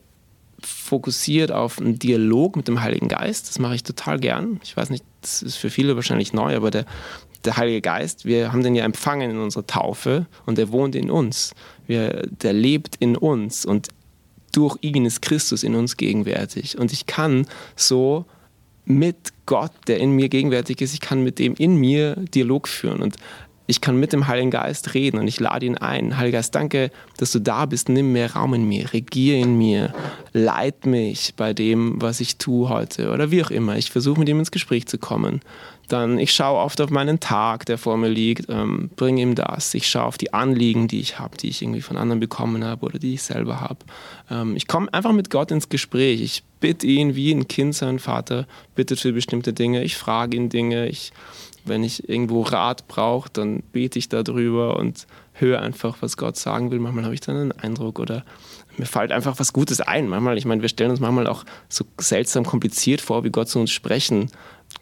fokussiert 0.62 1.52
auf 1.52 1.78
einen 1.78 1.98
Dialog 1.98 2.56
mit 2.56 2.68
dem 2.68 2.82
Heiligen 2.82 3.08
Geist. 3.08 3.48
Das 3.48 3.58
mache 3.58 3.74
ich 3.74 3.82
total 3.82 4.18
gern. 4.18 4.60
Ich 4.62 4.76
weiß 4.76 4.90
nicht, 4.90 5.04
das 5.22 5.42
ist 5.42 5.56
für 5.56 5.70
viele 5.70 5.96
wahrscheinlich 5.96 6.32
neu, 6.32 6.54
aber 6.54 6.70
der, 6.70 6.84
der 7.44 7.56
Heilige 7.56 7.80
Geist, 7.80 8.24
wir 8.24 8.52
haben 8.52 8.62
den 8.62 8.74
ja 8.74 8.84
empfangen 8.84 9.30
in 9.30 9.38
unserer 9.38 9.66
Taufe 9.66 10.26
und 10.46 10.58
er 10.58 10.70
wohnt 10.70 10.94
in 10.94 11.10
uns. 11.10 11.54
Wir, 11.86 12.26
der 12.26 12.52
lebt 12.52 12.96
in 12.96 13.16
uns 13.16 13.64
und 13.64 13.88
durch 14.52 14.76
ihn 14.80 15.06
ist 15.06 15.22
Christus 15.22 15.62
in 15.62 15.74
uns 15.74 15.96
gegenwärtig. 15.96 16.78
Und 16.78 16.92
ich 16.92 17.06
kann 17.06 17.46
so 17.76 18.26
mit 18.84 19.16
Gott, 19.46 19.72
der 19.86 19.98
in 19.98 20.12
mir 20.12 20.28
gegenwärtig 20.28 20.80
ist, 20.80 20.94
ich 20.94 21.00
kann 21.00 21.22
mit 21.22 21.38
dem 21.38 21.54
in 21.54 21.76
mir 21.76 22.16
Dialog 22.16 22.68
führen. 22.68 23.02
Und 23.02 23.16
ich 23.70 23.80
kann 23.80 23.96
mit 23.96 24.12
dem 24.12 24.26
Heiligen 24.26 24.50
Geist 24.50 24.94
reden 24.94 25.18
und 25.18 25.28
ich 25.28 25.38
lade 25.38 25.64
ihn 25.64 25.78
ein. 25.78 26.16
Heiliger 26.16 26.38
Geist, 26.38 26.54
danke, 26.56 26.90
dass 27.18 27.30
du 27.30 27.38
da 27.38 27.66
bist. 27.66 27.88
Nimm 27.88 28.12
mehr 28.12 28.32
Raum 28.32 28.52
in 28.54 28.64
mir, 28.64 28.92
regier 28.92 29.38
in 29.38 29.56
mir, 29.56 29.94
leit 30.32 30.86
mich 30.86 31.34
bei 31.36 31.54
dem, 31.54 32.02
was 32.02 32.20
ich 32.20 32.36
tue 32.36 32.68
heute 32.68 33.12
oder 33.12 33.30
wie 33.30 33.44
auch 33.44 33.50
immer. 33.52 33.76
Ich 33.76 33.92
versuche 33.92 34.18
mit 34.18 34.28
ihm 34.28 34.40
ins 34.40 34.50
Gespräch 34.50 34.86
zu 34.86 34.98
kommen. 34.98 35.40
Dann, 35.86 36.18
ich 36.18 36.32
schaue 36.32 36.60
oft 36.60 36.80
auf 36.80 36.90
meinen 36.90 37.18
Tag, 37.18 37.66
der 37.66 37.78
vor 37.78 37.96
mir 37.96 38.08
liegt, 38.08 38.48
ähm, 38.48 38.90
bringe 38.94 39.22
ihm 39.22 39.34
das. 39.34 39.74
Ich 39.74 39.88
schaue 39.88 40.04
auf 40.04 40.18
die 40.18 40.32
Anliegen, 40.32 40.86
die 40.86 41.00
ich 41.00 41.18
habe, 41.18 41.36
die 41.36 41.48
ich 41.48 41.62
irgendwie 41.62 41.80
von 41.80 41.96
anderen 41.96 42.20
bekommen 42.20 42.64
habe 42.64 42.86
oder 42.86 42.98
die 42.98 43.14
ich 43.14 43.22
selber 43.22 43.60
habe. 43.60 43.78
Ähm, 44.30 44.54
ich 44.54 44.68
komme 44.68 44.92
einfach 44.92 45.12
mit 45.12 45.30
Gott 45.30 45.50
ins 45.50 45.68
Gespräch. 45.68 46.20
Ich 46.22 46.44
bitte 46.60 46.86
ihn, 46.86 47.16
wie 47.16 47.32
ein 47.32 47.48
Kind 47.48 47.74
sein 47.74 47.98
Vater 47.98 48.46
bittet 48.76 49.00
für 49.00 49.12
bestimmte 49.12 49.52
Dinge. 49.52 49.82
Ich 49.82 49.96
frage 49.96 50.36
ihn 50.36 50.48
Dinge. 50.48 50.86
Ich 50.86 51.12
wenn 51.64 51.84
ich 51.84 52.08
irgendwo 52.08 52.42
Rat 52.42 52.88
brauche, 52.88 53.30
dann 53.32 53.62
bete 53.72 53.98
ich 53.98 54.08
darüber 54.08 54.76
und 54.76 55.06
höre 55.32 55.60
einfach, 55.60 55.98
was 56.00 56.16
Gott 56.16 56.36
sagen 56.36 56.70
will. 56.70 56.78
Manchmal 56.78 57.04
habe 57.04 57.14
ich 57.14 57.20
dann 57.20 57.36
einen 57.36 57.52
Eindruck 57.52 57.98
oder 57.98 58.24
mir 58.76 58.86
fällt 58.86 59.12
einfach 59.12 59.38
was 59.38 59.52
Gutes 59.52 59.80
ein. 59.80 60.08
Manchmal, 60.08 60.38
ich 60.38 60.44
meine, 60.44 60.62
wir 60.62 60.68
stellen 60.68 60.90
uns 60.90 61.00
manchmal 61.00 61.26
auch 61.26 61.44
so 61.68 61.84
seltsam 61.98 62.44
kompliziert 62.44 63.00
vor, 63.00 63.24
wie 63.24 63.30
Gott 63.30 63.48
zu 63.48 63.58
uns 63.58 63.70
sprechen 63.70 64.30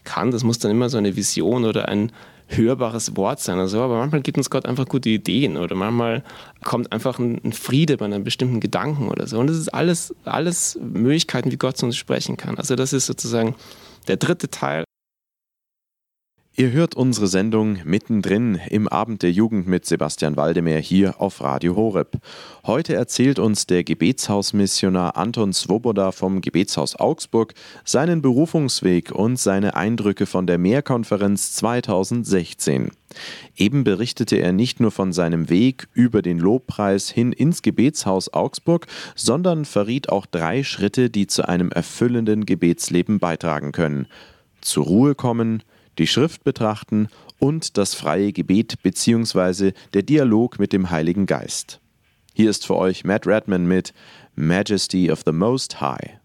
kann. 0.03 0.31
Das 0.31 0.43
muss 0.43 0.59
dann 0.59 0.71
immer 0.71 0.89
so 0.89 0.97
eine 0.97 1.15
Vision 1.15 1.65
oder 1.65 1.89
ein 1.89 2.11
hörbares 2.49 3.15
Wort 3.15 3.39
sein 3.39 3.57
oder 3.57 3.67
so, 3.67 3.79
aber 3.79 3.99
manchmal 3.99 4.21
gibt 4.21 4.37
uns 4.37 4.49
Gott 4.49 4.65
einfach 4.65 4.87
gute 4.87 5.09
Ideen 5.09 5.55
oder 5.55 5.75
manchmal 5.75 6.23
kommt 6.63 6.91
einfach 6.91 7.19
ein, 7.19 7.53
Friede 7.53 7.97
bei 7.97 8.05
einem 8.05 8.23
bestimmten 8.23 8.59
Gedanken 8.59 9.07
oder 9.07 9.27
so. 9.27 9.39
Und 9.39 9.47
das 9.47 9.57
ist 9.57 9.69
alles, 9.69 10.15
alles 10.25 10.79
Möglichkeiten, 10.81 11.51
wie 11.51 11.57
Gott 11.57 11.77
zu 11.77 11.85
uns 11.85 11.95
sprechen 11.95 12.37
kann. 12.37 12.57
Also 12.57 12.75
das 12.75 12.91
ist 12.91 13.05
sozusagen 13.05 13.55
der 14.07 14.17
dritte 14.17 14.49
Teil 14.49 14.83
Ihr 16.59 16.73
hört 16.73 16.93
unsere 16.93 17.27
Sendung 17.27 17.77
mittendrin 17.85 18.59
im 18.69 18.89
Abend 18.89 19.23
der 19.23 19.31
Jugend 19.31 19.65
mit 19.65 19.85
Sebastian 19.85 20.35
Waldemar 20.35 20.81
hier 20.81 21.21
auf 21.21 21.39
Radio 21.39 21.77
Horeb. 21.77 22.17
Heute 22.65 22.95
erzählt 22.95 23.39
uns 23.39 23.65
der 23.65 23.85
Gebetshausmissionar 23.85 25.15
Anton 25.15 25.53
Svoboda 25.53 26.11
vom 26.11 26.41
Gebetshaus 26.41 26.97
Augsburg 26.97 27.53
seinen 27.85 28.21
Berufungsweg 28.21 29.13
und 29.13 29.39
seine 29.39 29.77
Eindrücke 29.77 30.25
von 30.25 30.47
der 30.47 30.57
Mehrkonferenz 30.57 31.53
2016. 31.53 32.91
Eben 33.55 33.85
berichtete 33.85 34.35
er 34.35 34.51
nicht 34.51 34.81
nur 34.81 34.91
von 34.91 35.13
seinem 35.13 35.49
Weg 35.49 35.87
über 35.93 36.21
den 36.21 36.39
Lobpreis 36.39 37.09
hin 37.09 37.31
ins 37.31 37.61
Gebetshaus 37.61 38.33
Augsburg, 38.33 38.87
sondern 39.15 39.63
verriet 39.63 40.09
auch 40.09 40.25
drei 40.25 40.63
Schritte, 40.63 41.09
die 41.09 41.25
zu 41.25 41.47
einem 41.47 41.71
erfüllenden 41.71 42.45
Gebetsleben 42.45 43.19
beitragen 43.19 43.71
können. 43.71 44.07
Zur 44.59 44.83
Ruhe 44.83 45.15
kommen, 45.15 45.63
die 45.99 46.07
Schrift 46.07 46.43
betrachten 46.43 47.09
und 47.37 47.77
das 47.77 47.93
freie 47.93 48.33
Gebet 48.33 48.81
bzw. 48.81 49.73
der 49.93 50.01
Dialog 50.01 50.57
mit 50.57 50.73
dem 50.73 50.89
Heiligen 50.89 51.25
Geist. 51.25 51.79
Hier 52.33 52.49
ist 52.49 52.65
für 52.65 52.75
euch 52.75 53.03
Matt 53.03 53.27
Redman 53.27 53.67
mit 53.67 53.93
Majesty 54.35 55.11
of 55.11 55.23
the 55.25 55.33
Most 55.33 55.81
High. 55.81 56.18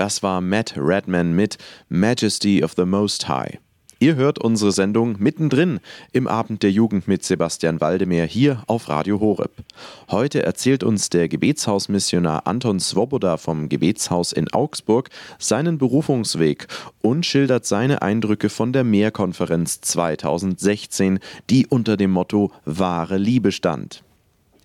Das 0.00 0.22
war 0.22 0.40
Matt 0.40 0.76
Redman 0.78 1.34
mit 1.34 1.58
Majesty 1.90 2.64
of 2.64 2.72
the 2.74 2.86
Most 2.86 3.28
High. 3.28 3.58
Ihr 3.98 4.14
hört 4.14 4.38
unsere 4.38 4.72
Sendung 4.72 5.16
mittendrin 5.18 5.78
im 6.12 6.26
Abend 6.26 6.62
der 6.62 6.70
Jugend 6.72 7.06
mit 7.06 7.22
Sebastian 7.22 7.82
Waldemar 7.82 8.26
hier 8.26 8.62
auf 8.66 8.88
Radio 8.88 9.20
Horeb. 9.20 9.52
Heute 10.10 10.42
erzählt 10.42 10.84
uns 10.84 11.10
der 11.10 11.28
Gebetshausmissionar 11.28 12.46
Anton 12.46 12.80
Svoboda 12.80 13.36
vom 13.36 13.68
Gebetshaus 13.68 14.32
in 14.32 14.50
Augsburg 14.50 15.10
seinen 15.38 15.76
Berufungsweg 15.76 16.66
und 17.02 17.26
schildert 17.26 17.66
seine 17.66 18.00
Eindrücke 18.00 18.48
von 18.48 18.72
der 18.72 18.84
Mehrkonferenz 18.84 19.82
2016, 19.82 21.18
die 21.50 21.66
unter 21.66 21.98
dem 21.98 22.12
Motto 22.12 22.52
Wahre 22.64 23.18
Liebe 23.18 23.52
stand. 23.52 24.02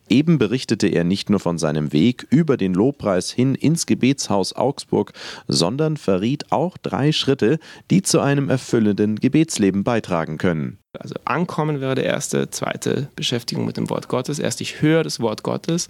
Eben 0.10 0.38
berichtete 0.38 0.88
er 0.88 1.04
nicht 1.04 1.30
nur 1.30 1.40
von 1.40 1.58
seinem 1.58 1.92
Weg 1.92 2.28
über 2.30 2.58
den 2.58 2.74
Lobpreis 2.74 3.32
hin 3.32 3.56
ins 3.56 3.86
Gebetshaus 3.86 4.54
Augsburg, 4.54 5.14
sondern 5.48 5.98
verriet 5.98 6.52
auch 6.52 6.78
drei 6.78 7.12
Schritte, 7.12 7.60
die 7.90 8.02
zu 8.02 8.20
einem 8.20 8.50
erfüllenden 8.50 9.16
Gebetsleben 9.16 9.84
beitragen 9.84 10.38
können. 10.38 10.78
Also 11.00 11.16
ankommen 11.26 11.82
wäre 11.82 11.96
der 11.96 12.06
erste, 12.06 12.50
zweite 12.50 13.10
Beschäftigung 13.16 13.66
mit 13.66 13.78
dem 13.78 13.90
Wort 13.90 14.08
Gottes. 14.08 14.40
Erst 14.40 14.62
ich 14.62 14.82
höre 14.82 15.04
das 15.04 15.20
Wort 15.20 15.44
Gottes 15.44 15.88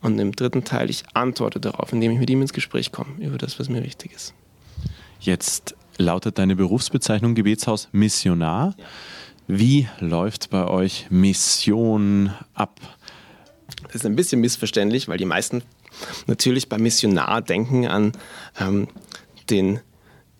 und 0.00 0.18
im 0.18 0.32
dritten 0.32 0.64
Teil 0.64 0.88
ich 0.90 1.04
antworte 1.14 1.60
darauf, 1.60 1.92
indem 1.92 2.12
ich 2.12 2.18
mit 2.18 2.30
ihm 2.30 2.42
ins 2.42 2.52
Gespräch 2.52 2.92
komme 2.92 3.22
über 3.24 3.38
das, 3.38 3.58
was 3.58 3.68
mir 3.68 3.82
wichtig 3.82 4.12
ist. 4.14 4.34
Jetzt 5.20 5.74
lautet 5.98 6.38
deine 6.38 6.56
Berufsbezeichnung 6.56 7.34
Gebetshaus 7.34 7.88
Missionar. 7.92 8.74
Wie 9.48 9.88
läuft 10.00 10.50
bei 10.50 10.66
euch 10.66 11.06
Mission 11.10 12.32
ab? 12.54 12.80
Das 13.86 13.96
ist 13.96 14.06
ein 14.06 14.16
bisschen 14.16 14.40
missverständlich, 14.40 15.08
weil 15.08 15.18
die 15.18 15.24
meisten 15.24 15.62
natürlich 16.26 16.68
beim 16.68 16.82
Missionar 16.82 17.42
denken 17.42 17.86
an 17.86 18.12
ähm, 18.58 18.88
den 19.48 19.80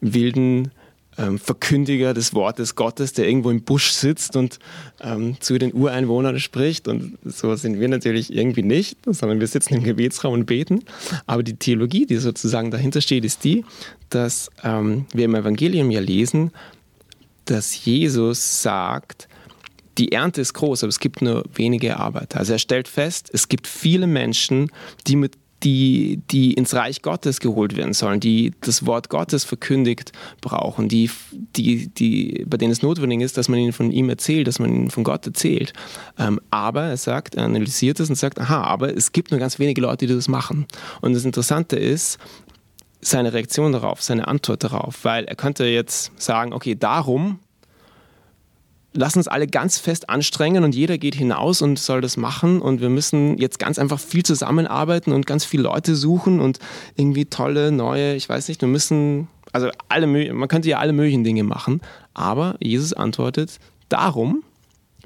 wilden 0.00 0.70
ähm, 1.18 1.38
Verkündiger 1.38 2.12
des 2.14 2.34
Wortes 2.34 2.74
Gottes, 2.74 3.12
der 3.12 3.26
irgendwo 3.26 3.50
im 3.50 3.62
Busch 3.62 3.90
sitzt 3.90 4.36
und 4.36 4.58
ähm, 5.00 5.40
zu 5.40 5.58
den 5.58 5.72
Ureinwohnern 5.72 6.38
spricht. 6.38 6.88
Und 6.88 7.18
so 7.24 7.54
sind 7.56 7.80
wir 7.80 7.88
natürlich 7.88 8.32
irgendwie 8.32 8.62
nicht, 8.62 8.98
sondern 9.06 9.40
wir 9.40 9.46
sitzen 9.46 9.74
im 9.74 9.84
Gebetsraum 9.84 10.34
und 10.34 10.46
beten. 10.46 10.84
Aber 11.26 11.42
die 11.42 11.56
Theologie, 11.56 12.06
die 12.06 12.16
sozusagen 12.16 12.70
dahinter 12.70 13.00
steht, 13.00 13.24
ist 13.24 13.44
die, 13.44 13.64
dass 14.10 14.50
ähm, 14.62 15.06
wir 15.12 15.24
im 15.24 15.34
Evangelium 15.34 15.90
ja 15.90 16.00
lesen, 16.00 16.52
dass 17.46 17.84
Jesus 17.84 18.62
sagt, 18.62 19.28
die 19.98 20.12
Ernte 20.12 20.40
ist 20.40 20.54
groß, 20.54 20.82
aber 20.82 20.88
es 20.88 21.00
gibt 21.00 21.22
nur 21.22 21.44
wenige 21.54 21.98
Arbeiter. 21.98 22.38
Also 22.38 22.52
er 22.52 22.58
stellt 22.58 22.88
fest, 22.88 23.30
es 23.32 23.48
gibt 23.48 23.66
viele 23.66 24.06
Menschen, 24.06 24.70
die 25.06 25.16
mit 25.16 25.36
die, 25.62 26.20
die 26.30 26.52
ins 26.52 26.74
Reich 26.74 27.02
Gottes 27.02 27.40
geholt 27.40 27.76
werden 27.76 27.94
sollen, 27.94 28.20
die 28.20 28.52
das 28.60 28.84
Wort 28.84 29.08
Gottes 29.08 29.44
verkündigt 29.44 30.12
brauchen, 30.40 30.88
die, 30.88 31.10
die, 31.32 31.88
die, 31.88 32.44
bei 32.46 32.58
denen 32.58 32.72
es 32.72 32.82
notwendig 32.82 33.22
ist, 33.22 33.38
dass 33.38 33.48
man 33.48 33.58
ihnen 33.58 33.72
von 33.72 33.90
ihm 33.90 34.10
erzählt, 34.10 34.46
dass 34.46 34.58
man 34.58 34.70
ihnen 34.70 34.90
von 34.90 35.02
Gott 35.02 35.26
erzählt. 35.26 35.72
Ähm, 36.18 36.40
aber 36.50 36.82
er 36.82 36.96
sagt, 36.96 37.36
er 37.36 37.44
analysiert 37.44 37.98
es 38.00 38.10
und 38.10 38.16
sagt, 38.16 38.38
aha, 38.38 38.64
aber 38.64 38.94
es 38.94 39.12
gibt 39.12 39.30
nur 39.30 39.40
ganz 39.40 39.58
wenige 39.58 39.80
Leute, 39.80 40.06
die 40.06 40.14
das 40.14 40.28
machen. 40.28 40.66
Und 41.00 41.14
das 41.14 41.24
Interessante 41.24 41.76
ist, 41.76 42.18
seine 43.00 43.32
Reaktion 43.32 43.72
darauf, 43.72 44.02
seine 44.02 44.26
Antwort 44.28 44.64
darauf, 44.64 45.04
weil 45.04 45.24
er 45.24 45.36
könnte 45.36 45.64
jetzt 45.64 46.12
sagen, 46.20 46.52
okay, 46.52 46.74
darum 46.74 47.38
lass 48.96 49.16
uns 49.16 49.28
alle 49.28 49.46
ganz 49.46 49.78
fest 49.78 50.08
anstrengen 50.08 50.64
und 50.64 50.74
jeder 50.74 50.98
geht 50.98 51.14
hinaus 51.14 51.62
und 51.62 51.78
soll 51.78 52.00
das 52.00 52.16
machen 52.16 52.60
und 52.60 52.80
wir 52.80 52.88
müssen 52.88 53.38
jetzt 53.38 53.58
ganz 53.58 53.78
einfach 53.78 54.00
viel 54.00 54.24
zusammenarbeiten 54.24 55.12
und 55.12 55.26
ganz 55.26 55.44
viele 55.44 55.64
Leute 55.64 55.94
suchen 55.94 56.40
und 56.40 56.58
irgendwie 56.96 57.26
tolle, 57.26 57.70
neue, 57.70 58.14
ich 58.14 58.28
weiß 58.28 58.48
nicht, 58.48 58.60
wir 58.60 58.68
müssen, 58.68 59.28
also 59.52 59.68
alle, 59.88 60.06
man 60.06 60.48
könnte 60.48 60.68
ja 60.68 60.78
alle 60.78 60.92
möglichen 60.92 61.24
Dinge 61.24 61.44
machen, 61.44 61.80
aber 62.14 62.56
Jesus 62.60 62.92
antwortet, 62.92 63.58
darum 63.88 64.42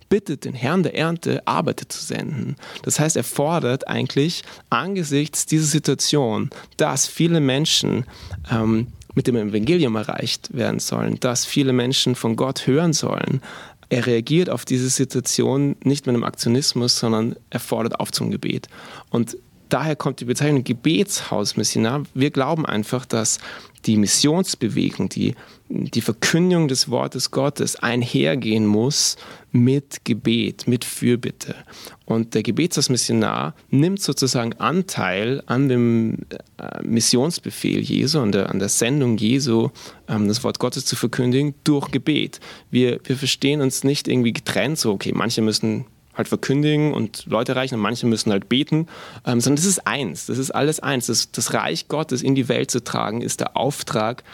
bittet 0.08 0.44
den 0.44 0.54
Herrn 0.54 0.82
der 0.82 0.96
Ernte, 0.96 1.46
Arbeiter 1.46 1.88
zu 1.88 2.04
senden. 2.04 2.56
Das 2.82 2.98
heißt, 2.98 3.16
er 3.16 3.24
fordert 3.24 3.86
eigentlich 3.86 4.42
angesichts 4.68 5.46
dieser 5.46 5.66
Situation, 5.66 6.50
dass 6.76 7.06
viele 7.06 7.40
Menschen 7.40 8.04
ähm, 8.50 8.88
mit 9.14 9.26
dem 9.26 9.36
Evangelium 9.36 9.96
erreicht 9.96 10.54
werden 10.54 10.80
sollen, 10.80 11.18
dass 11.20 11.44
viele 11.44 11.72
Menschen 11.72 12.14
von 12.14 12.36
Gott 12.36 12.66
hören 12.66 12.92
sollen, 12.92 13.40
er 13.90 14.06
reagiert 14.06 14.48
auf 14.48 14.64
diese 14.64 14.88
Situation 14.88 15.76
nicht 15.84 16.06
mit 16.06 16.14
einem 16.14 16.24
Aktionismus, 16.24 16.98
sondern 16.98 17.36
er 17.50 17.60
fordert 17.60 18.00
auf 18.00 18.12
zum 18.12 18.30
Gebet. 18.30 18.68
Und 19.10 19.36
daher 19.68 19.96
kommt 19.96 20.20
die 20.20 20.24
Bezeichnung 20.24 20.64
Gebetshausmissionar. 20.64 22.04
Wir 22.14 22.30
glauben 22.30 22.64
einfach, 22.64 23.04
dass 23.04 23.38
die 23.86 23.96
Missionsbewegung, 23.96 25.08
die, 25.08 25.34
die 25.70 26.00
Verkündigung 26.00 26.66
des 26.66 26.90
Wortes 26.90 27.30
Gottes 27.30 27.76
einhergehen 27.76 28.66
muss 28.66 29.16
mit 29.52 30.04
Gebet, 30.04 30.66
mit 30.66 30.84
Fürbitte. 30.84 31.54
Und 32.04 32.34
der 32.34 32.42
Gebetshausmissionar 32.42 33.54
nimmt 33.70 34.02
sozusagen 34.02 34.52
Anteil 34.54 35.42
an 35.46 35.68
dem 35.68 36.18
äh, 36.58 36.82
Missionsbefehl 36.82 37.80
Jesu, 37.80 38.18
an 38.18 38.32
der, 38.32 38.50
an 38.50 38.58
der 38.58 38.68
Sendung 38.68 39.16
Jesu, 39.16 39.70
ähm, 40.08 40.26
das 40.26 40.42
Wort 40.42 40.58
Gottes 40.58 40.84
zu 40.86 40.96
verkündigen, 40.96 41.54
durch 41.62 41.90
Gebet. 41.92 42.40
Wir, 42.70 42.98
wir 43.04 43.16
verstehen 43.16 43.60
uns 43.60 43.84
nicht 43.84 44.08
irgendwie 44.08 44.32
getrennt, 44.32 44.78
so, 44.78 44.92
okay, 44.92 45.12
manche 45.14 45.40
müssen 45.40 45.86
halt 46.14 46.28
verkündigen 46.28 46.92
und 46.92 47.24
Leute 47.26 47.52
erreichen 47.52 47.76
und 47.76 47.80
manche 47.80 48.06
müssen 48.06 48.32
halt 48.32 48.48
beten, 48.48 48.86
ähm, 49.26 49.40
sondern 49.40 49.56
das 49.56 49.64
ist 49.64 49.86
eins, 49.86 50.26
das 50.26 50.38
ist 50.38 50.50
alles 50.50 50.80
eins. 50.80 51.06
Das, 51.06 51.30
das, 51.30 51.54
Reich 51.54 51.88
Gottes 51.88 52.22
in 52.22 52.34
die 52.34 52.48
Welt 52.48 52.70
zu 52.70 52.82
tragen, 52.82 53.22
ist 53.22 53.40
der 53.40 53.56
Auftrag 53.56 54.24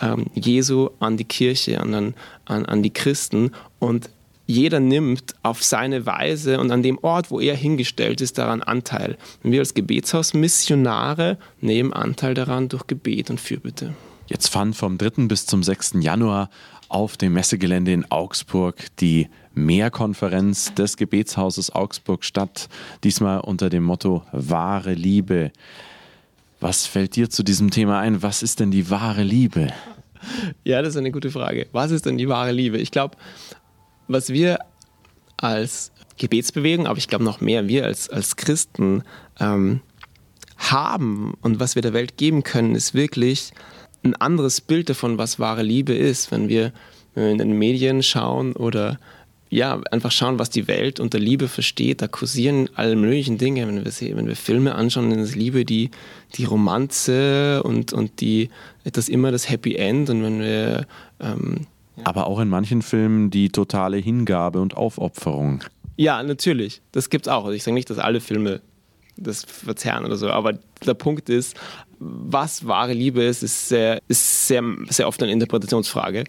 ähm, 0.00 0.26
Jesu 0.34 0.90
an 0.98 1.16
die 1.16 1.24
Kirche, 1.24 1.80
an, 1.80 2.14
an, 2.44 2.66
an 2.66 2.82
die 2.82 2.92
Christen 2.92 3.52
und 3.78 4.10
jeder 4.46 4.78
nimmt 4.78 5.34
auf 5.42 5.62
seine 5.62 6.06
Weise 6.06 6.60
und 6.60 6.70
an 6.70 6.82
dem 6.82 6.98
Ort, 6.98 7.30
wo 7.30 7.40
er 7.40 7.56
hingestellt 7.56 8.20
ist, 8.20 8.38
daran 8.38 8.62
Anteil. 8.62 9.18
Und 9.42 9.50
wir 9.50 9.58
als 9.58 9.74
Gebetshaus 9.74 10.34
Missionare 10.34 11.36
nehmen 11.60 11.92
Anteil 11.92 12.34
daran 12.34 12.68
durch 12.68 12.86
Gebet 12.86 13.28
und 13.28 13.40
Fürbitte. 13.40 13.94
Jetzt 14.28 14.48
fand 14.48 14.76
vom 14.76 14.98
3. 14.98 15.26
bis 15.26 15.46
zum 15.46 15.62
6. 15.62 15.94
Januar 16.00 16.50
auf 16.88 17.16
dem 17.16 17.32
Messegelände 17.32 17.92
in 17.92 18.10
Augsburg 18.10 18.76
die 19.00 19.28
Mehrkonferenz 19.56 20.74
des 20.74 20.96
Gebetshauses 20.96 21.74
Augsburg 21.74 22.24
statt, 22.24 22.68
diesmal 23.02 23.40
unter 23.40 23.70
dem 23.70 23.82
Motto 23.82 24.22
Wahre 24.30 24.94
Liebe. 24.94 25.50
Was 26.60 26.86
fällt 26.86 27.16
dir 27.16 27.30
zu 27.30 27.42
diesem 27.42 27.70
Thema 27.70 27.98
ein? 27.98 28.22
Was 28.22 28.42
ist 28.42 28.60
denn 28.60 28.70
die 28.70 28.90
wahre 28.90 29.22
Liebe? 29.22 29.72
Ja, 30.64 30.82
das 30.82 30.90
ist 30.90 30.98
eine 30.98 31.10
gute 31.10 31.30
Frage. 31.30 31.66
Was 31.72 31.90
ist 31.90 32.06
denn 32.06 32.18
die 32.18 32.28
wahre 32.28 32.52
Liebe? 32.52 32.78
Ich 32.78 32.90
glaube, 32.90 33.16
was 34.08 34.30
wir 34.30 34.58
als 35.36 35.92
Gebetsbewegung, 36.18 36.86
aber 36.86 36.98
ich 36.98 37.08
glaube 37.08 37.24
noch 37.24 37.40
mehr 37.40 37.68
wir 37.68 37.84
als, 37.84 38.08
als 38.08 38.36
Christen 38.36 39.02
ähm, 39.38 39.80
haben 40.56 41.34
und 41.42 41.60
was 41.60 41.74
wir 41.74 41.82
der 41.82 41.92
Welt 41.92 42.16
geben 42.16 42.42
können, 42.42 42.74
ist 42.74 42.94
wirklich 42.94 43.52
ein 44.02 44.14
anderes 44.16 44.60
Bild 44.60 44.88
davon, 44.88 45.18
was 45.18 45.38
wahre 45.38 45.62
Liebe 45.62 45.94
ist. 45.94 46.30
Wenn 46.30 46.48
wir, 46.48 46.72
wenn 47.14 47.24
wir 47.24 47.32
in 47.32 47.38
den 47.38 47.58
Medien 47.58 48.02
schauen 48.02 48.54
oder 48.54 48.98
ja, 49.56 49.80
einfach 49.90 50.12
schauen, 50.12 50.38
was 50.38 50.50
die 50.50 50.68
Welt 50.68 51.00
unter 51.00 51.18
Liebe 51.18 51.48
versteht. 51.48 52.02
Da 52.02 52.08
kursieren 52.08 52.68
alle 52.74 52.94
möglichen 52.94 53.38
Dinge, 53.38 53.66
wenn 53.66 53.82
wir, 53.82 53.90
sehen, 53.90 54.18
wenn 54.18 54.26
wir 54.26 54.36
Filme 54.36 54.74
anschauen, 54.74 55.08
dann 55.08 55.18
ist 55.18 55.34
Liebe 55.34 55.64
die, 55.64 55.90
die 56.34 56.44
Romanze 56.44 57.62
und, 57.62 57.94
und 57.94 58.20
die, 58.20 58.50
das 58.84 59.08
immer 59.08 59.32
das 59.32 59.48
Happy 59.48 59.76
End. 59.76 60.10
Und 60.10 60.22
wenn 60.22 60.40
wir. 60.40 60.86
Ähm, 61.20 61.62
Aber 62.04 62.26
auch 62.26 62.38
in 62.38 62.50
manchen 62.50 62.82
Filmen 62.82 63.30
die 63.30 63.48
totale 63.48 63.96
Hingabe 63.96 64.60
und 64.60 64.76
Aufopferung. 64.76 65.64
Ja, 65.96 66.22
natürlich. 66.22 66.82
Das 66.92 67.08
gibt 67.08 67.26
es 67.26 67.32
auch. 67.32 67.46
Also 67.46 67.56
ich 67.56 67.62
sage 67.62 67.76
nicht, 67.76 67.88
dass 67.88 67.98
alle 67.98 68.20
Filme 68.20 68.60
das 69.16 69.42
verzerren 69.44 70.04
oder 70.04 70.16
so, 70.16 70.28
aber 70.28 70.58
der 70.84 70.92
Punkt 70.92 71.30
ist, 71.30 71.56
was 71.98 72.66
wahre 72.66 72.92
Liebe 72.92 73.24
ist, 73.24 73.42
ist 73.42 73.70
sehr, 73.70 74.02
ist 74.06 74.48
sehr, 74.48 74.62
sehr 74.90 75.08
oft 75.08 75.22
eine 75.22 75.32
Interpretationsfrage. 75.32 76.24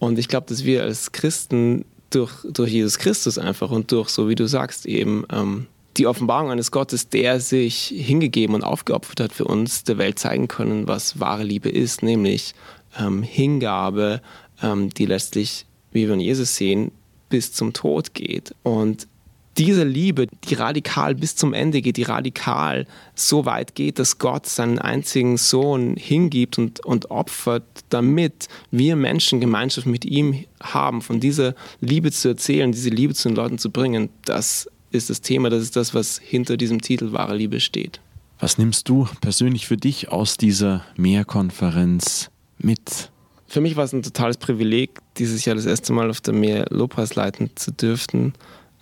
Und 0.00 0.18
ich 0.18 0.26
glaube, 0.26 0.48
dass 0.48 0.64
wir 0.64 0.82
als 0.82 1.12
Christen 1.12 1.84
durch, 2.14 2.32
durch 2.44 2.70
Jesus 2.70 2.98
Christus 2.98 3.38
einfach 3.38 3.70
und 3.70 3.90
durch, 3.92 4.08
so 4.08 4.28
wie 4.28 4.34
du 4.34 4.46
sagst, 4.46 4.86
eben 4.86 5.24
ähm, 5.32 5.66
die 5.96 6.06
Offenbarung 6.06 6.50
eines 6.50 6.70
Gottes, 6.70 7.08
der 7.08 7.40
sich 7.40 7.92
hingegeben 7.94 8.54
und 8.54 8.64
aufgeopfert 8.64 9.20
hat 9.20 9.32
für 9.32 9.44
uns, 9.44 9.84
der 9.84 9.98
Welt 9.98 10.18
zeigen 10.18 10.48
können, 10.48 10.88
was 10.88 11.20
wahre 11.20 11.44
Liebe 11.44 11.68
ist, 11.68 12.02
nämlich 12.02 12.54
ähm, 12.98 13.22
Hingabe, 13.22 14.20
ähm, 14.62 14.90
die 14.90 15.06
letztlich, 15.06 15.66
wie 15.92 16.06
wir 16.06 16.14
in 16.14 16.20
Jesus 16.20 16.56
sehen, 16.56 16.90
bis 17.28 17.52
zum 17.52 17.72
Tod 17.72 18.14
geht. 18.14 18.54
Und 18.62 19.08
diese 19.58 19.84
Liebe, 19.84 20.26
die 20.48 20.54
radikal 20.54 21.14
bis 21.14 21.36
zum 21.36 21.52
Ende 21.52 21.80
geht, 21.80 21.96
die 21.96 22.02
radikal 22.02 22.86
so 23.14 23.44
weit 23.44 23.74
geht, 23.74 23.98
dass 23.98 24.18
Gott 24.18 24.46
seinen 24.46 24.78
einzigen 24.78 25.36
Sohn 25.36 25.96
hingibt 25.96 26.58
und, 26.58 26.84
und 26.84 27.10
opfert, 27.10 27.64
damit 27.88 28.48
wir 28.70 28.96
Menschen 28.96 29.40
Gemeinschaft 29.40 29.86
mit 29.86 30.04
ihm 30.04 30.44
haben, 30.62 31.02
von 31.02 31.20
dieser 31.20 31.54
Liebe 31.80 32.10
zu 32.10 32.28
erzählen, 32.28 32.72
diese 32.72 32.90
Liebe 32.90 33.14
zu 33.14 33.28
den 33.28 33.36
Leuten 33.36 33.58
zu 33.58 33.70
bringen, 33.70 34.08
das 34.24 34.68
ist 34.90 35.10
das 35.10 35.20
Thema, 35.20 35.50
das 35.50 35.62
ist 35.62 35.76
das, 35.76 35.94
was 35.94 36.18
hinter 36.18 36.56
diesem 36.56 36.80
Titel 36.80 37.12
wahre 37.12 37.36
Liebe 37.36 37.60
steht. 37.60 38.00
Was 38.40 38.58
nimmst 38.58 38.88
du 38.88 39.08
persönlich 39.20 39.66
für 39.66 39.76
dich 39.76 40.08
aus 40.08 40.36
dieser 40.36 40.84
Mehrkonferenz 40.96 42.30
mit? 42.58 43.10
Für 43.46 43.60
mich 43.60 43.76
war 43.76 43.84
es 43.84 43.92
ein 43.92 44.02
totales 44.02 44.36
Privileg, 44.36 44.98
dieses 45.16 45.44
Jahr 45.44 45.54
das 45.54 45.66
erste 45.66 45.92
Mal 45.92 46.10
auf 46.10 46.20
der 46.20 46.34
Meer 46.34 46.66
Lobpreis 46.70 47.14
leiten 47.14 47.50
zu 47.54 47.70
dürfen 47.70 48.34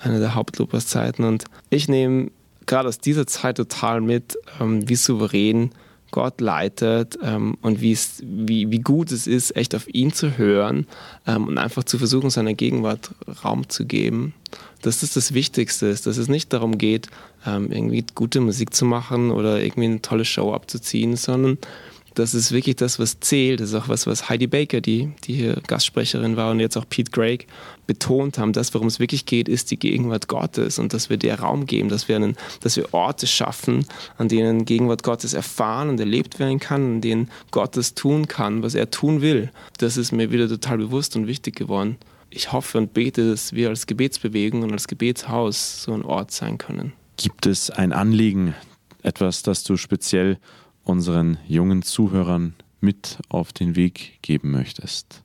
eine 0.03 0.21
der 0.21 0.35
Hauptlobpreiszeiten. 0.35 1.25
Und 1.25 1.45
ich 1.71 1.89
nehme 1.89 2.31
gerade 2.67 2.89
aus 2.89 2.99
dieser 2.99 3.27
Zeit 3.27 3.57
total 3.57 4.01
mit, 4.01 4.39
ähm, 4.61 4.89
wie 4.89 4.97
souverän 4.97 5.71
Gott 6.13 6.41
leitet 6.41 7.19
ähm, 7.23 7.57
und 7.63 7.81
wie, 7.81 7.97
wie 8.21 8.79
gut 8.79 9.11
es 9.11 9.27
ist, 9.27 9.57
echt 9.57 9.75
auf 9.75 9.93
ihn 9.93 10.13
zu 10.13 10.37
hören 10.37 10.87
ähm, 11.27 11.49
und 11.49 11.59
einfach 11.59 11.85
zu 11.85 11.99
versuchen, 11.99 12.31
seiner 12.31 12.55
Gegenwart 12.55 13.13
Raum 13.43 13.69
zu 13.69 13.87
geben. 13.87 14.35
Dass 14.83 15.01
das 15.01 15.15
das 15.15 15.33
Wichtigste 15.33 15.87
ist, 15.87 16.07
dass 16.07 16.19
es 16.19 16.29
nicht 16.29 16.53
darum 16.53 16.77
geht, 16.77 17.09
ähm, 17.47 17.73
irgendwie 17.73 18.05
gute 18.15 18.41
Musik 18.41 18.75
zu 18.75 18.85
machen 18.85 19.31
oder 19.31 19.61
irgendwie 19.63 19.87
eine 19.87 20.03
tolle 20.03 20.25
Show 20.25 20.53
abzuziehen, 20.53 21.17
sondern 21.17 21.59
das 22.15 22.35
ist 22.35 22.53
wirklich 22.53 22.77
das, 22.77 22.99
was 22.99 23.21
zählt. 23.21 23.61
Das 23.61 23.71
ist 23.71 23.75
auch 23.75 23.89
was, 23.89 24.07
was 24.07 24.29
Heidi 24.29 24.47
Baker, 24.47 24.81
die, 24.81 25.11
die 25.25 25.35
hier 25.35 25.61
Gastsprecherin 25.67 26.37
war 26.37 26.51
und 26.51 26.61
jetzt 26.61 26.77
auch 26.77 26.89
Pete 26.89 27.11
Craig 27.11 27.47
betont 27.87 28.39
haben. 28.39 28.53
Das, 28.53 28.75
worum 28.75 28.87
es 28.87 29.01
wirklich 29.01 29.27
geht, 29.27 29.49
ist 29.49 29.71
die 29.71 29.79
Gegenwart 29.79 30.29
Gottes 30.29 30.79
und 30.79 30.93
dass 30.93 31.11
wir 31.11 31.17
der 31.17 31.41
Raum 31.41 31.67
geben, 31.67 31.89
dass 31.89 32.09
wir, 32.09 32.17
einen, 32.17 32.37
dass 32.61 32.77
wir 32.77 32.93
Orte 32.93 33.27
schaffen, 33.27 33.87
an 34.19 34.29
denen 34.29 34.65
Gegenwart 34.65 35.03
Gottes 35.03 35.33
erfahren 35.33 35.89
und 35.89 36.01
erlebt 36.01 36.39
werden 36.39 36.59
kann, 36.59 36.95
an 36.95 37.01
denen 37.01 37.31
Gott 37.51 37.77
das 37.77 37.95
tun 37.95 38.29
kann, 38.29 38.63
was 38.63 38.75
er 38.75 38.91
tun 38.91 39.21
will. 39.23 39.51
Das 39.79 39.97
ist 39.97 40.13
mir 40.13 40.31
wieder 40.31 40.49
total 40.49 40.79
bewusst 40.79 41.17
und 41.17 41.27
wichtig 41.27 41.57
geworden. 41.57 41.97
Ich 42.31 42.53
hoffe 42.53 42.79
und 42.79 42.95
bete, 42.95 43.31
dass 43.31 43.53
wir 43.53 43.69
als 43.69 43.87
Gebetsbewegung 43.87 44.63
und 44.63 44.73
als 44.73 44.89
Gebetshaus 44.89 45.83
so 45.83 45.93
ein 45.93 46.03
Ort 46.03 46.31
sein 46.31 46.57
können. 46.57 46.93
Gibt 47.19 47.47
es 47.47 47.71
ein 47.71 47.93
Anliegen, 47.93 48.55
etwas, 49.03 49.43
das 49.43 49.65
du 49.65 49.77
speziell 49.77 50.39
unseren 50.85 51.39
jungen 51.47 51.83
Zuhörern 51.83 52.55
mit 52.81 53.19
auf 53.29 53.53
den 53.53 53.77
Weg 53.77 54.19
geben 54.23 54.51
möchtest? 54.51 55.23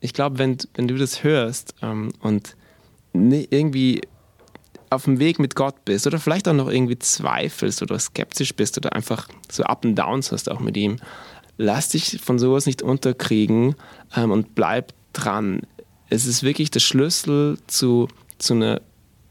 Ich 0.00 0.12
glaube, 0.12 0.38
wenn, 0.38 0.58
wenn 0.74 0.88
du 0.88 0.96
das 0.96 1.22
hörst 1.22 1.74
ähm, 1.82 2.12
und 2.20 2.56
irgendwie 3.12 4.00
auf 4.90 5.04
dem 5.04 5.18
Weg 5.18 5.38
mit 5.38 5.54
Gott 5.54 5.84
bist 5.84 6.06
oder 6.06 6.18
vielleicht 6.18 6.48
auch 6.48 6.54
noch 6.54 6.68
irgendwie 6.68 6.98
zweifelst 6.98 7.82
oder 7.82 7.98
skeptisch 7.98 8.54
bist 8.54 8.76
oder 8.76 8.94
einfach 8.94 9.28
so 9.50 9.64
Up 9.64 9.84
and 9.84 9.98
Downs 9.98 10.32
hast 10.32 10.50
auch 10.50 10.60
mit 10.60 10.76
ihm, 10.76 10.98
lass 11.56 11.90
dich 11.90 12.20
von 12.22 12.38
sowas 12.38 12.66
nicht 12.66 12.82
unterkriegen 12.82 13.74
ähm, 14.14 14.30
und 14.30 14.54
bleib 14.54 14.92
dran. 15.12 15.62
Es 16.08 16.26
ist 16.26 16.42
wirklich 16.42 16.70
der 16.70 16.80
Schlüssel 16.80 17.58
zu, 17.66 18.08
zu 18.38 18.54
einer 18.54 18.80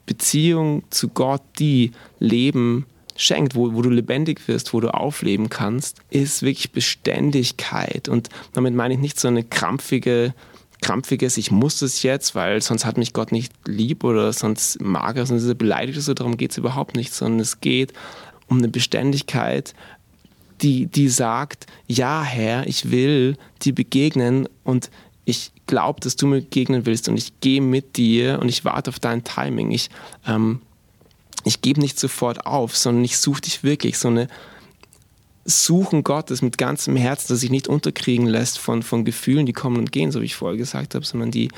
Beziehung 0.06 0.84
zu 0.90 1.10
Gott, 1.10 1.44
die 1.60 1.92
Leben 2.20 2.86
schenkt, 3.22 3.56
wo, 3.56 3.74
wo 3.74 3.82
du 3.82 3.90
lebendig 3.90 4.48
wirst, 4.48 4.74
wo 4.74 4.80
du 4.80 4.94
aufleben 4.94 5.50
kannst, 5.50 6.00
ist 6.10 6.42
wirklich 6.42 6.72
Beständigkeit. 6.72 8.10
Und 8.10 8.30
damit 8.54 8.74
meine 8.74 8.96
ich 8.96 9.00
nicht 9.00 9.20
so 9.20 9.28
eine 9.28 9.44
krampfige, 9.44 10.34
krampfiges, 10.82 11.38
ich 11.38 11.52
muss 11.52 11.82
es 11.82 12.02
jetzt, 12.04 12.34
weil 12.34 12.62
sonst 12.62 12.86
hat 12.86 12.98
mich 12.98 13.14
Gott 13.14 13.32
nicht 13.32 13.54
lieb 13.66 14.04
oder 14.04 14.34
sonst 14.34 14.82
mag 14.82 15.18
er, 15.18 15.26
sonst 15.26 15.44
ist 15.44 15.50
er 15.50 15.56
beleidigt 15.56 15.98
oder 15.98 16.04
so, 16.04 16.14
darum 16.14 16.38
geht 16.38 16.52
es 16.52 16.58
überhaupt 16.58 16.96
nicht, 16.96 17.14
sondern 17.14 17.40
es 17.40 17.62
geht 17.62 17.94
um 18.48 18.58
eine 18.58 18.68
Beständigkeit, 18.68 19.74
die, 20.62 20.88
die 20.88 21.08
sagt, 21.08 21.68
ja 21.88 22.24
Herr, 22.24 22.68
ich 22.68 22.92
will 22.92 23.38
dir 23.62 23.74
begegnen 23.74 24.50
und 24.64 24.90
ich 25.26 25.52
glaube, 25.68 26.00
dass 26.02 26.16
du 26.16 26.28
mir 26.28 26.42
begegnen 26.42 26.86
willst 26.86 27.08
und 27.08 27.18
ich 27.18 27.40
gehe 27.40 27.62
mit 27.62 27.98
dir 27.98 28.40
und 28.42 28.50
ich 28.50 28.66
warte 28.66 28.90
auf 28.90 29.00
dein 29.00 29.24
Timing. 29.24 29.72
Ich 29.72 29.90
ähm, 30.28 30.62
ich 31.44 31.62
gebe 31.62 31.80
nicht 31.80 32.00
sofort 32.00 32.46
auf, 32.46 32.76
sondern 32.76 33.04
ich 33.04 33.18
suche 33.18 33.42
dich 33.42 33.64
wirklich. 33.64 33.98
So 33.98 34.08
eine 34.08 34.28
Suchen 35.46 36.04
Gottes 36.04 36.42
mit 36.42 36.58
ganzem 36.58 36.96
Herzen, 36.96 37.30
das 37.30 37.40
sich 37.40 37.50
nicht 37.50 37.68
unterkriegen 37.68 38.28
lässt 38.28 38.60
von, 38.60 38.84
von 38.84 39.06
Gefühlen, 39.06 39.46
die 39.46 39.54
kommen 39.54 39.78
und 39.78 39.92
gehen, 39.92 40.12
so 40.12 40.22
wie 40.22 40.26
ich 40.26 40.36
vorher 40.36 40.58
gesagt 40.58 40.94
habe, 40.94 41.06
sondern 41.06 41.32
die, 41.32 41.50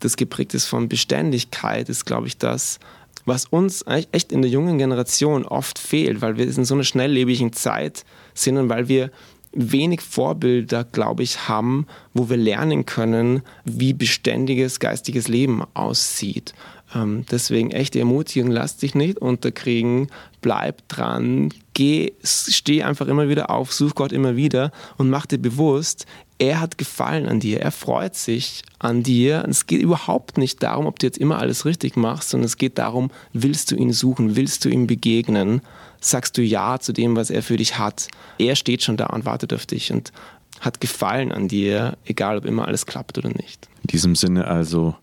das 0.00 0.16
geprägt 0.16 0.52
ist 0.54 0.66
von 0.66 0.88
Beständigkeit, 0.88 1.88
ist, 1.88 2.04
glaube 2.04 2.26
ich, 2.26 2.36
das, 2.36 2.78
was 3.24 3.46
uns 3.46 3.84
echt 4.12 4.32
in 4.32 4.42
der 4.42 4.50
jungen 4.50 4.78
Generation 4.78 5.44
oft 5.44 5.78
fehlt, 5.78 6.20
weil 6.20 6.36
wir 6.36 6.44
in 6.44 6.64
so 6.64 6.74
einer 6.74 6.84
schnelllebigen 6.84 7.52
Zeit 7.52 8.04
sind 8.34 8.58
und 8.58 8.68
weil 8.68 8.88
wir 8.88 9.10
wenig 9.52 10.00
Vorbilder, 10.00 10.84
glaube 10.84 11.22
ich, 11.22 11.48
haben, 11.48 11.86
wo 12.14 12.28
wir 12.28 12.36
lernen 12.36 12.86
können, 12.86 13.42
wie 13.64 13.92
beständiges 13.92 14.78
geistiges 14.78 15.28
Leben 15.28 15.64
aussieht. 15.74 16.54
Ähm, 16.94 17.24
deswegen 17.30 17.70
echte 17.70 17.98
Ermutigung, 17.98 18.50
lass 18.50 18.76
dich 18.76 18.94
nicht 18.94 19.18
unterkriegen, 19.18 20.08
bleib 20.40 20.88
dran, 20.88 21.50
geh, 21.74 22.12
steh 22.22 22.82
einfach 22.82 23.06
immer 23.06 23.28
wieder 23.28 23.50
auf, 23.50 23.72
such 23.72 23.94
Gott 23.94 24.12
immer 24.12 24.36
wieder 24.36 24.72
und 24.96 25.08
mach 25.08 25.26
dir 25.26 25.38
bewusst, 25.38 26.06
er 26.38 26.60
hat 26.60 26.78
Gefallen 26.78 27.28
an 27.28 27.38
dir, 27.38 27.60
er 27.60 27.70
freut 27.70 28.14
sich 28.16 28.62
an 28.78 29.02
dir. 29.02 29.44
es 29.48 29.66
geht 29.66 29.82
überhaupt 29.82 30.38
nicht 30.38 30.62
darum, 30.62 30.86
ob 30.86 30.98
du 30.98 31.06
jetzt 31.06 31.18
immer 31.18 31.38
alles 31.38 31.66
richtig 31.66 31.96
machst, 31.96 32.30
sondern 32.30 32.46
es 32.46 32.56
geht 32.56 32.78
darum, 32.78 33.10
willst 33.34 33.70
du 33.70 33.76
ihn 33.76 33.92
suchen, 33.92 34.36
willst 34.36 34.64
du 34.64 34.70
ihm 34.70 34.86
begegnen, 34.86 35.60
sagst 36.00 36.38
du 36.38 36.42
Ja 36.42 36.78
zu 36.80 36.92
dem, 36.92 37.14
was 37.14 37.28
er 37.28 37.42
für 37.42 37.58
dich 37.58 37.78
hat. 37.78 38.08
Er 38.38 38.56
steht 38.56 38.82
schon 38.82 38.96
da 38.96 39.06
und 39.06 39.26
wartet 39.26 39.52
auf 39.52 39.66
dich 39.66 39.92
und 39.92 40.12
hat 40.60 40.80
Gefallen 40.80 41.30
an 41.30 41.46
dir, 41.46 41.98
egal 42.06 42.38
ob 42.38 42.46
immer 42.46 42.66
alles 42.66 42.86
klappt 42.86 43.18
oder 43.18 43.28
nicht. 43.28 43.68
In 43.82 43.88
diesem 43.88 44.14
Sinne 44.14 44.46
also 44.46 44.94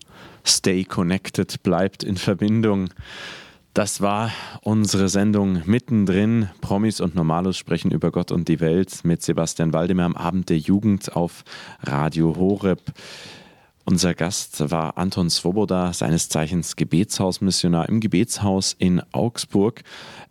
Stay 0.48 0.84
Connected, 0.84 1.62
bleibt 1.62 2.02
in 2.02 2.16
Verbindung. 2.16 2.88
Das 3.74 4.00
war 4.00 4.32
unsere 4.62 5.08
Sendung 5.08 5.62
mittendrin. 5.66 6.48
Promis 6.60 7.00
und 7.00 7.14
Normalos 7.14 7.56
sprechen 7.56 7.90
über 7.90 8.10
Gott 8.10 8.32
und 8.32 8.48
die 8.48 8.58
Welt 8.58 9.04
mit 9.04 9.22
Sebastian 9.22 9.72
Waldemar 9.72 10.06
am 10.06 10.16
Abend 10.16 10.48
der 10.48 10.58
Jugend 10.58 11.14
auf 11.14 11.44
Radio 11.82 12.34
Horeb. 12.34 12.80
Unser 13.84 14.14
Gast 14.14 14.70
war 14.70 14.98
Anton 14.98 15.30
Svoboda, 15.30 15.92
seines 15.92 16.28
Zeichens 16.28 16.76
Gebetshausmissionar 16.76 17.88
im 17.88 18.00
Gebetshaus 18.00 18.74
in 18.78 19.02
Augsburg. 19.12 19.82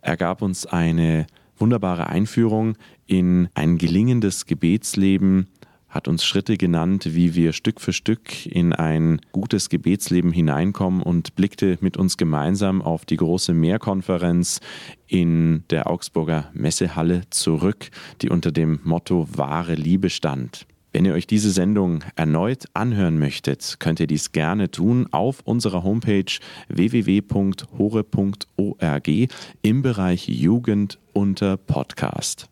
Er 0.02 0.16
gab 0.16 0.42
uns 0.42 0.66
eine 0.66 1.26
wunderbare 1.58 2.08
Einführung 2.08 2.76
in 3.06 3.48
ein 3.54 3.78
gelingendes 3.78 4.46
Gebetsleben, 4.46 5.48
hat 5.88 6.08
uns 6.08 6.24
Schritte 6.24 6.56
genannt, 6.56 7.14
wie 7.14 7.34
wir 7.34 7.52
Stück 7.52 7.80
für 7.80 7.92
Stück 7.92 8.46
in 8.46 8.72
ein 8.72 9.20
gutes 9.32 9.68
Gebetsleben 9.68 10.32
hineinkommen 10.32 11.02
und 11.02 11.34
blickte 11.34 11.78
mit 11.80 11.96
uns 11.96 12.16
gemeinsam 12.16 12.82
auf 12.82 13.04
die 13.04 13.16
große 13.16 13.54
Mehrkonferenz 13.54 14.60
in 15.06 15.64
der 15.70 15.90
Augsburger 15.90 16.50
Messehalle 16.52 17.22
zurück, 17.30 17.90
die 18.22 18.28
unter 18.28 18.52
dem 18.52 18.80
Motto 18.84 19.28
wahre 19.32 19.74
Liebe 19.74 20.10
stand. 20.10 20.66
Wenn 20.92 21.04
ihr 21.04 21.12
euch 21.14 21.26
diese 21.26 21.50
Sendung 21.50 22.02
erneut 22.16 22.64
anhören 22.72 23.18
möchtet, 23.18 23.76
könnt 23.78 24.00
ihr 24.00 24.06
dies 24.06 24.32
gerne 24.32 24.70
tun 24.70 25.06
auf 25.10 25.40
unserer 25.44 25.82
Homepage 25.82 26.38
www.hore.org 26.68 27.68
im 29.62 29.82
Bereich 29.82 30.28
Jugend 30.28 30.98
unter 31.12 31.56
Podcast. 31.58 32.46